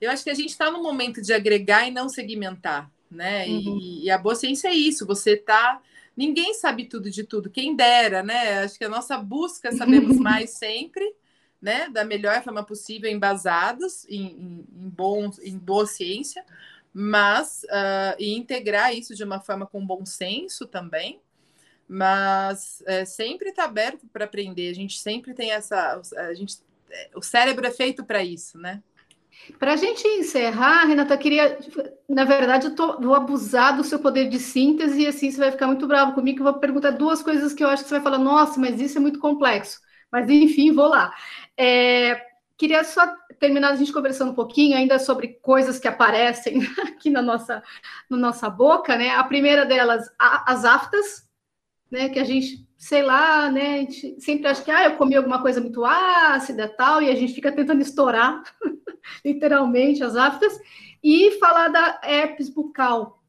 Eu 0.00 0.10
acho 0.10 0.24
que 0.24 0.30
a 0.30 0.34
gente 0.34 0.48
está 0.48 0.70
no 0.70 0.82
momento 0.82 1.20
de 1.20 1.34
agregar 1.34 1.86
e 1.86 1.90
não 1.90 2.08
segmentar, 2.08 2.90
né? 3.10 3.46
Uhum. 3.46 3.78
E, 3.78 4.04
e, 4.04 4.10
a 4.10 4.16
boa 4.16 4.34
ciência 4.34 4.68
é 4.68 4.74
isso, 4.74 5.06
você 5.06 5.32
está. 5.32 5.82
Ninguém 6.16 6.54
sabe 6.54 6.86
tudo 6.86 7.10
de 7.10 7.22
tudo, 7.22 7.50
quem 7.50 7.76
dera, 7.76 8.22
né? 8.22 8.60
Acho 8.60 8.78
que 8.78 8.86
a 8.86 8.88
nossa 8.88 9.18
busca 9.18 9.68
é 9.68 9.72
sabermos 9.72 10.16
mais 10.18 10.48
sempre, 10.52 11.14
né? 11.60 11.90
Da 11.90 12.06
melhor 12.06 12.42
forma 12.42 12.64
possível, 12.64 13.10
embasados 13.10 14.06
em, 14.08 14.28
em, 14.28 14.66
em, 14.84 14.88
bons, 14.88 15.38
em 15.40 15.58
boa 15.58 15.86
ciência 15.86 16.42
mas 16.98 17.62
uh, 17.64 18.16
e 18.18 18.34
integrar 18.34 18.96
isso 18.96 19.14
de 19.14 19.22
uma 19.22 19.38
forma 19.38 19.66
com 19.66 19.86
bom 19.86 20.06
senso 20.06 20.66
também, 20.66 21.20
mas 21.86 22.82
é, 22.86 23.04
sempre 23.04 23.50
está 23.50 23.64
aberto 23.64 24.06
para 24.10 24.24
aprender. 24.24 24.70
A 24.70 24.74
gente 24.74 24.98
sempre 24.98 25.34
tem 25.34 25.52
essa, 25.52 26.00
a 26.16 26.32
gente, 26.32 26.56
o 27.14 27.20
cérebro 27.20 27.66
é 27.66 27.70
feito 27.70 28.02
para 28.02 28.24
isso, 28.24 28.56
né? 28.56 28.82
Para 29.58 29.74
a 29.74 29.76
gente 29.76 30.08
encerrar, 30.08 30.86
Renata, 30.86 31.18
queria, 31.18 31.58
na 32.08 32.24
verdade, 32.24 32.68
eu 32.68 32.74
tô, 32.74 32.98
vou 32.98 33.14
abusar 33.14 33.76
do 33.76 33.84
seu 33.84 33.98
poder 33.98 34.30
de 34.30 34.38
síntese 34.40 35.02
e 35.02 35.06
assim 35.06 35.30
você 35.30 35.36
vai 35.36 35.52
ficar 35.52 35.66
muito 35.66 35.86
bravo 35.86 36.14
comigo. 36.14 36.40
Eu 36.40 36.44
vou 36.44 36.54
perguntar 36.54 36.92
duas 36.92 37.22
coisas 37.22 37.52
que 37.52 37.62
eu 37.62 37.68
acho 37.68 37.82
que 37.82 37.90
você 37.90 37.96
vai 37.96 38.04
falar, 38.04 38.18
nossa, 38.18 38.58
mas 38.58 38.80
isso 38.80 38.96
é 38.96 39.00
muito 39.02 39.18
complexo. 39.18 39.80
Mas 40.10 40.30
enfim, 40.30 40.72
vou 40.72 40.88
lá. 40.88 41.14
É, 41.58 42.25
Queria 42.56 42.84
só 42.84 43.06
terminar 43.38 43.72
a 43.72 43.76
gente 43.76 43.92
conversando 43.92 44.30
um 44.30 44.34
pouquinho 44.34 44.76
ainda 44.76 44.98
sobre 44.98 45.38
coisas 45.42 45.78
que 45.78 45.86
aparecem 45.86 46.60
aqui 46.88 47.10
na 47.10 47.20
nossa, 47.20 47.62
na 48.08 48.16
nossa 48.16 48.48
boca, 48.48 48.96
né? 48.96 49.10
A 49.10 49.22
primeira 49.24 49.66
delas, 49.66 50.10
a, 50.18 50.52
as 50.52 50.64
aftas, 50.64 51.28
né? 51.90 52.08
Que 52.08 52.18
a 52.18 52.24
gente, 52.24 52.66
sei 52.76 53.02
lá, 53.02 53.50
né? 53.50 53.74
A 53.74 53.78
gente 53.78 54.20
sempre 54.20 54.48
acha 54.48 54.62
que 54.62 54.70
ah, 54.70 54.84
eu 54.84 54.96
comi 54.96 55.14
alguma 55.14 55.42
coisa 55.42 55.60
muito 55.60 55.84
ácida 55.84 56.66
tal, 56.66 57.02
e 57.02 57.10
a 57.10 57.14
gente 57.14 57.34
fica 57.34 57.52
tentando 57.52 57.82
estourar, 57.82 58.42
literalmente, 59.24 60.02
as 60.02 60.16
aftas, 60.16 60.58
e 61.04 61.32
falar 61.32 61.68
da 61.68 62.00
herpes 62.02 62.48
bucal, 62.48 63.22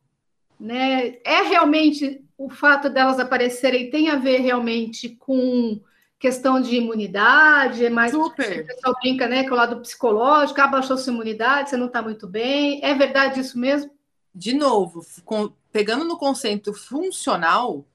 né? 0.58 1.18
É 1.26 1.42
realmente 1.42 2.24
o 2.38 2.50
fato 2.50 2.90
delas 2.90 3.20
aparecerem 3.20 3.90
tem 3.90 4.10
a 4.10 4.16
ver 4.16 4.38
realmente 4.38 5.10
com 5.10 5.82
questão 6.20 6.60
de 6.60 6.76
imunidade, 6.76 7.86
é 7.86 7.90
mais 7.90 8.12
Super. 8.12 8.62
o 8.62 8.66
pessoal 8.66 8.96
brinca, 9.02 9.28
né, 9.28 9.44
que 9.44 9.50
é 9.50 9.54
o 9.54 9.56
lado 9.56 9.80
psicológico, 9.82 10.60
abaixou 10.60 10.96
ah, 10.96 10.98
sua 10.98 11.14
imunidade, 11.14 11.70
você 11.70 11.78
não 11.78 11.88
está 11.88 12.02
muito 12.02 12.28
bem. 12.28 12.84
É 12.84 12.94
verdade 12.96 13.40
isso 13.40 13.58
mesmo? 13.58 13.92
De 14.34 14.54
novo, 14.54 15.06
com, 15.26 15.52
pegando 15.72 16.04
no 16.06 16.18
conceito 16.18 16.74
funcional, 16.74 17.86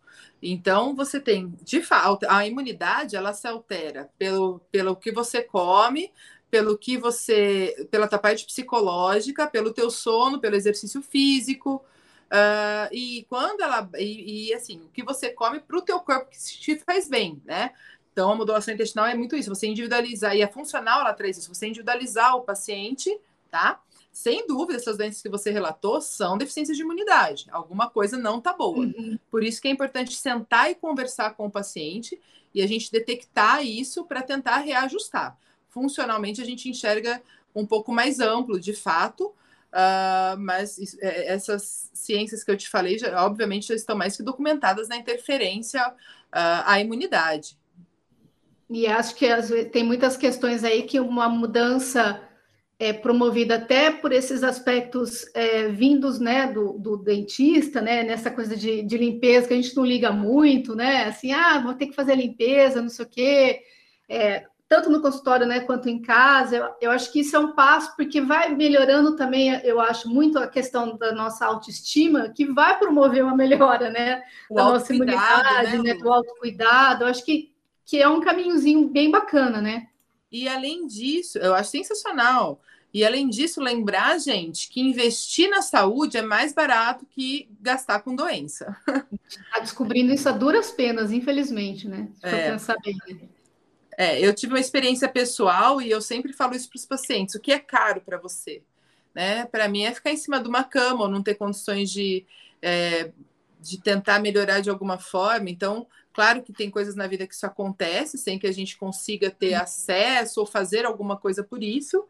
então 0.41 0.95
você 0.95 1.21
tem, 1.21 1.55
de 1.63 1.83
fato, 1.83 2.27
a 2.29 2.47
imunidade 2.47 3.17
ela 3.17 3.33
se 3.33 3.47
altera 3.47 4.11
pelo, 4.19 4.61
pelo 4.71 4.97
que 4.97 5.13
você 5.13 5.43
come, 5.43 6.13
pelo 6.51 6.77
que 6.77 6.99
você, 6.99 7.89
pela 7.91 8.09
tua 8.09 8.19
parte 8.19 8.45
psicológica, 8.45 9.47
pelo 9.47 9.73
teu 9.73 9.91
sono, 9.91 10.41
pelo 10.41 10.57
exercício 10.57 11.01
físico. 11.01 11.83
Uh, 12.27 12.89
e 12.93 13.27
quando 13.29 13.63
ela 13.63 13.89
e, 13.99 14.49
e, 14.49 14.55
assim 14.55 14.81
o 14.81 14.89
que 14.89 15.03
você 15.03 15.31
come 15.31 15.61
para 15.61 15.77
o 15.77 15.83
teu 15.83 16.01
corpo 16.01 16.31
que 16.31 16.39
te 16.39 16.79
faz 16.79 17.09
bem, 17.09 17.41
né? 17.45 17.73
Então, 18.13 18.31
a 18.31 18.35
modulação 18.35 18.75
intestinal 18.75 19.07
é 19.07 19.15
muito 19.15 19.35
isso, 19.35 19.49
você 19.49 19.67
individualizar, 19.67 20.37
e 20.37 20.43
a 20.43 20.49
funcional 20.49 21.01
ela 21.01 21.15
traz 21.15 21.39
isso, 21.39 21.53
você 21.53 21.67
individualizar 21.67 22.37
o 22.37 22.43
paciente, 22.43 23.19
tá? 23.51 23.81
Sem 24.13 24.47
dúvida, 24.47 24.79
essas 24.79 24.99
doenças 24.99 25.23
que 25.23 25.29
você 25.31 25.51
relatou 25.51 25.99
são 26.03 26.37
deficiências 26.37 26.77
de 26.77 26.83
imunidade. 26.83 27.47
Alguma 27.51 27.89
coisa 27.89 28.19
não 28.19 28.39
tá 28.41 28.53
boa. 28.53 28.81
Uhum. 28.81 29.19
Por 29.31 29.43
isso 29.43 29.61
que 29.61 29.69
é 29.69 29.71
importante 29.71 30.15
sentar 30.15 30.71
e 30.71 30.75
conversar 30.75 31.35
com 31.35 31.47
o 31.47 31.51
paciente 31.51 32.21
e 32.55 32.61
a 32.61 32.67
gente 32.67 32.93
detectar 32.93 33.65
isso 33.65 34.05
para 34.05 34.21
tentar 34.21 34.59
reajustar. 34.59 35.39
Funcionalmente, 35.71 36.43
a 36.43 36.45
gente 36.45 36.69
enxerga 36.69 37.23
um 37.55 37.65
pouco 37.65 37.91
mais 37.91 38.21
amplo, 38.21 38.61
de 38.61 38.75
fato, 38.75 39.29
uh, 39.73 40.39
mas 40.39 40.99
é, 41.01 41.33
essas 41.33 41.91
ciências 41.95 42.45
que 42.45 42.51
eu 42.51 42.57
te 42.57 42.69
falei, 42.69 42.99
já, 42.99 43.25
obviamente, 43.25 43.69
já 43.69 43.75
estão 43.75 43.97
mais 43.97 44.15
que 44.15 44.23
documentadas 44.23 44.89
na 44.89 44.97
interferência 44.99 45.89
uh, 45.89 46.63
à 46.67 46.79
imunidade. 46.81 47.57
E 48.73 48.87
acho 48.87 49.15
que 49.15 49.27
tem 49.67 49.85
muitas 49.85 50.17
questões 50.17 50.65
aí 50.65 50.83
que 50.85 50.99
uma 50.99 51.29
mudança 51.29 52.21
é 52.79 52.93
promovida 52.93 53.57
até 53.57 53.91
por 53.91 54.13
esses 54.13 54.43
aspectos 54.43 55.25
é, 55.35 55.69
vindos 55.69 56.19
né, 56.19 56.49
do, 56.53 56.73
do, 56.73 56.97
dentista, 56.97 57.81
né, 57.81 58.03
nessa 58.03 58.31
coisa 58.31 58.57
de, 58.57 58.83
de, 58.83 58.99
limpeza 58.99 59.47
que 59.47 59.55
a 59.55 59.57
gente 59.57 59.77
não 59.77 59.85
liga 59.85 60.11
muito, 60.11 60.75
né? 60.75 61.05
Assim, 61.05 61.33
ah, 61.33 61.61
vou 61.61 61.75
ter 61.75 61.87
que 61.87 61.95
fazer 61.95 62.17
limpeza, 62.17 62.83
não 62.83 62.89
sei 62.89 63.05
o 63.05 63.09
quê. 63.09 63.61
É, 64.09 64.47
tanto 64.69 64.89
no 64.89 65.03
consultório 65.03 65.47
né, 65.47 65.61
quanto 65.61 65.89
em 65.89 66.01
casa, 66.01 66.57
eu, 66.57 66.75
eu, 66.81 66.91
acho 66.91 67.13
que 67.13 67.21
isso 67.21 67.37
é 67.37 67.39
um 67.39 67.53
passo, 67.53 67.95
porque 67.95 68.23
vai 68.23 68.55
melhorando 68.55 69.15
também, 69.15 69.51
eu 69.65 69.79
acho, 69.79 70.09
muito 70.09 70.39
a 70.39 70.49
questão 70.49 70.97
da 70.97 71.13
nossa 71.13 71.45
autoestima, 71.45 72.31
que 72.31 72.47
vai 72.47 72.79
promover 72.79 73.23
uma 73.23 73.37
melhora, 73.37 73.91
né? 73.91 74.23
O 74.51 74.55
da 74.55 74.65
nossa 74.65 74.95
imunidade, 74.95 75.77
né? 75.77 75.93
né? 75.93 75.95
Do 75.95 76.11
autocuidado. 76.11 77.05
Eu 77.05 77.09
acho 77.09 77.25
que 77.25 77.52
que 77.85 78.01
é 78.01 78.09
um 78.09 78.21
caminhozinho 78.21 78.89
bem 78.89 79.11
bacana, 79.11 79.61
né? 79.61 79.89
E 80.31 80.49
além 80.49 80.87
disso, 80.87 81.39
eu 81.39 81.55
acho 81.55 81.71
sensacional. 81.71 82.61
E 82.93 83.05
além 83.05 83.29
disso, 83.29 83.61
lembrar, 83.61 84.19
gente, 84.19 84.69
que 84.69 84.81
investir 84.81 85.49
na 85.49 85.63
saúde 85.63 86.19
é 86.19 86.23
mais 86.23 86.53
barato 86.53 87.07
que 87.07 87.49
gastar 87.61 88.01
com 88.01 88.15
doença. 88.15 88.77
Está 89.29 89.61
descobrindo 89.61 90.13
isso 90.13 90.29
a 90.29 90.33
duras 90.33 90.71
penas, 90.71 91.11
infelizmente, 91.11 91.89
né? 91.89 92.09
Se 92.21 92.27
é. 92.27 92.51
pensar 92.51 92.77
bem. 92.85 92.97
É, 93.97 94.21
eu 94.21 94.35
tive 94.35 94.53
uma 94.53 94.61
experiência 94.61 95.09
pessoal 95.09 95.81
e 95.81 95.91
eu 95.91 96.01
sempre 96.01 96.33
falo 96.33 96.55
isso 96.55 96.69
para 96.69 96.77
os 96.77 96.87
pacientes: 96.87 97.35
o 97.35 97.41
que 97.41 97.53
é 97.53 97.59
caro 97.59 98.03
para 98.03 98.19
você? 98.19 98.63
Né? 99.15 99.47
Para 99.47 99.69
mim 99.69 99.85
é 99.85 99.95
ficar 99.95 100.11
em 100.11 100.17
cima 100.17 100.41
de 100.41 100.49
uma 100.49 100.65
cama 100.65 101.03
ou 101.03 101.09
não 101.09 101.23
ter 101.23 101.35
condições 101.35 101.91
de, 101.91 102.27
é, 102.61 103.11
de 103.61 103.79
tentar 103.79 104.19
melhorar 104.19 104.61
de 104.61 104.71
alguma 104.71 104.99
forma. 104.99 105.49
Então, 105.49 105.87
Claro 106.13 106.43
que 106.43 106.53
tem 106.53 106.71
coisas 106.71 106.95
na 106.95 107.07
vida 107.07 107.27
que 107.27 107.35
isso 107.35 107.47
acontece 107.47 108.19
sem 108.19 108.39
que 108.39 108.47
a 108.47 108.53
gente 108.53 108.77
consiga 108.77 109.31
ter 109.31 109.55
acesso 109.55 110.41
ou 110.41 110.47
fazer 110.47 110.85
alguma 110.85 111.17
coisa 111.17 111.43
por 111.43 111.63
isso, 111.63 112.05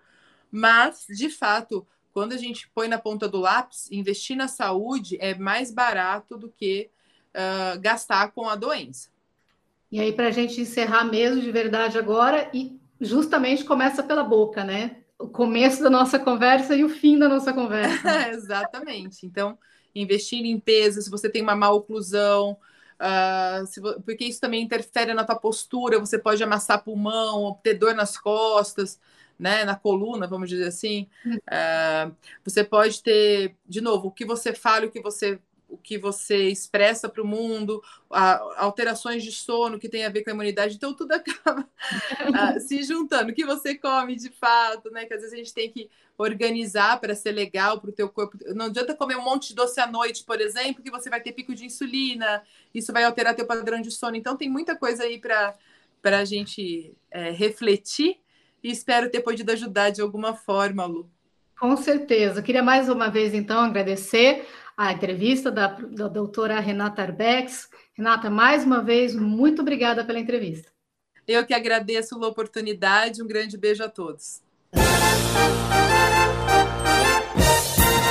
mas, 0.50 1.06
de 1.08 1.30
fato, 1.30 1.86
quando 2.12 2.32
a 2.32 2.36
gente 2.36 2.68
põe 2.74 2.88
na 2.88 2.98
ponta 2.98 3.28
do 3.28 3.38
lápis, 3.38 3.90
investir 3.90 4.36
na 4.36 4.48
saúde 4.48 5.16
é 5.20 5.34
mais 5.34 5.70
barato 5.70 6.36
do 6.36 6.48
que 6.48 6.90
uh, 7.34 7.80
gastar 7.80 8.32
com 8.32 8.48
a 8.48 8.56
doença. 8.56 9.08
E 9.90 10.00
aí, 10.00 10.12
para 10.12 10.28
a 10.28 10.30
gente 10.30 10.60
encerrar 10.60 11.04
mesmo 11.04 11.40
de 11.40 11.50
verdade 11.50 11.98
agora, 11.98 12.50
e 12.52 12.78
justamente 13.00 13.64
começa 13.64 14.02
pela 14.02 14.24
boca, 14.24 14.64
né? 14.64 14.96
O 15.18 15.28
começo 15.28 15.82
da 15.82 15.90
nossa 15.90 16.18
conversa 16.18 16.74
e 16.74 16.84
o 16.84 16.88
fim 16.88 17.18
da 17.18 17.28
nossa 17.28 17.52
conversa. 17.52 18.28
Exatamente. 18.30 19.26
Então, 19.26 19.58
investir 19.94 20.38
em 20.38 20.42
limpeza, 20.42 21.00
se 21.00 21.10
você 21.10 21.28
tem 21.28 21.42
uma 21.42 21.54
má 21.54 21.70
oclusão, 21.70 22.56
Uh, 23.02 23.66
se, 23.66 23.80
porque 23.80 24.24
isso 24.24 24.40
também 24.40 24.62
interfere 24.62 25.12
na 25.12 25.24
tua 25.24 25.34
postura, 25.34 25.98
você 25.98 26.16
pode 26.16 26.42
amassar 26.42 26.84
pulmão, 26.84 27.58
ter 27.60 27.74
dor 27.74 27.94
nas 27.94 28.16
costas, 28.16 29.00
né, 29.36 29.64
na 29.64 29.74
coluna, 29.74 30.28
vamos 30.28 30.48
dizer 30.48 30.68
assim. 30.68 31.08
Uh, 31.26 32.14
você 32.44 32.62
pode 32.62 33.02
ter, 33.02 33.56
de 33.66 33.80
novo, 33.80 34.08
o 34.08 34.12
que 34.12 34.24
você 34.24 34.54
fala, 34.54 34.86
o 34.86 34.90
que 34.90 35.00
você 35.00 35.40
o 35.72 35.78
que 35.78 35.96
você 35.96 36.48
expressa 36.48 37.08
para 37.08 37.22
o 37.22 37.26
mundo, 37.26 37.82
a, 38.11 38.62
alterações 38.62 39.24
de 39.24 39.32
sono 39.32 39.78
que 39.78 39.88
tem 39.88 40.04
a 40.04 40.11
ver 40.11 40.22
com 40.22 40.30
a 40.30 40.35
imunidade, 40.35 40.76
então 40.76 40.92
tudo 40.92 41.12
acaba. 41.16 41.66
se 42.61 42.82
juntando, 42.82 43.32
o 43.32 43.35
que 43.35 43.44
você 43.44 43.74
come 43.74 44.14
de 44.14 44.28
fato, 44.28 44.90
né? 44.90 45.06
Que 45.06 45.14
às 45.14 45.20
vezes 45.20 45.32
a 45.32 45.38
gente 45.38 45.54
tem 45.54 45.70
que 45.70 45.88
organizar 46.18 47.00
para 47.00 47.14
ser 47.14 47.32
legal 47.32 47.80
para 47.80 47.88
o 47.88 47.92
teu 47.92 48.08
corpo. 48.08 48.37
Não 48.54 48.66
adianta 48.66 48.94
comer 48.94 49.16
um 49.16 49.24
monte 49.24 49.48
de 49.48 49.54
doce 49.54 49.80
à 49.80 49.87
noite, 49.87 50.24
por 50.24 50.40
exemplo, 50.40 50.82
que 50.82 50.90
você 50.90 51.08
vai 51.08 51.22
ter 51.22 51.32
pico 51.32 51.54
de 51.54 51.64
insulina, 51.64 52.42
isso 52.74 52.92
vai 52.92 53.04
alterar 53.04 53.35
teu 53.35 53.46
padrão 53.46 53.80
de 53.80 53.90
sono. 53.90 54.14
Então 54.14 54.37
tem 54.37 54.50
muita 54.50 54.76
coisa 54.76 55.04
aí 55.04 55.18
para 55.18 55.56
a 56.04 56.24
gente 56.24 56.94
é, 57.11 57.30
refletir 57.30 58.18
e 58.62 58.70
espero 58.70 59.11
ter 59.11 59.22
podido 59.22 59.50
ajudar 59.50 59.88
de 59.88 60.02
alguma 60.02 60.37
forma, 60.37 60.85
Lu. 60.85 61.11
Com 61.58 61.76
certeza. 61.76 62.42
Queria 62.42 62.62
mais 62.62 62.88
uma 62.88 63.08
vez, 63.08 63.32
então, 63.32 63.61
agradecer 63.61 64.46
a 64.86 64.92
entrevista 64.92 65.50
da, 65.50 65.68
da 65.68 66.08
doutora 66.08 66.58
Renata 66.58 67.02
Arbex. 67.02 67.68
Renata, 67.94 68.28
mais 68.28 68.64
uma 68.64 68.82
vez, 68.82 69.14
muito 69.14 69.62
obrigada 69.62 70.04
pela 70.04 70.18
entrevista. 70.18 70.70
Eu 71.26 71.46
que 71.46 71.54
agradeço 71.54 72.22
a 72.22 72.28
oportunidade. 72.28 73.22
Um 73.22 73.26
grande 73.26 73.56
beijo 73.56 73.84
a 73.84 73.88
todos. 73.88 74.42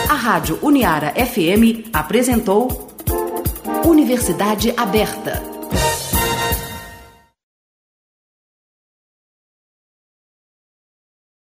A 0.09 0.13
Rádio 0.13 0.57
Uniara 0.61 1.13
FM 1.13 1.89
apresentou 1.91 2.89
Universidade 3.85 4.73
Aberta. 4.77 5.60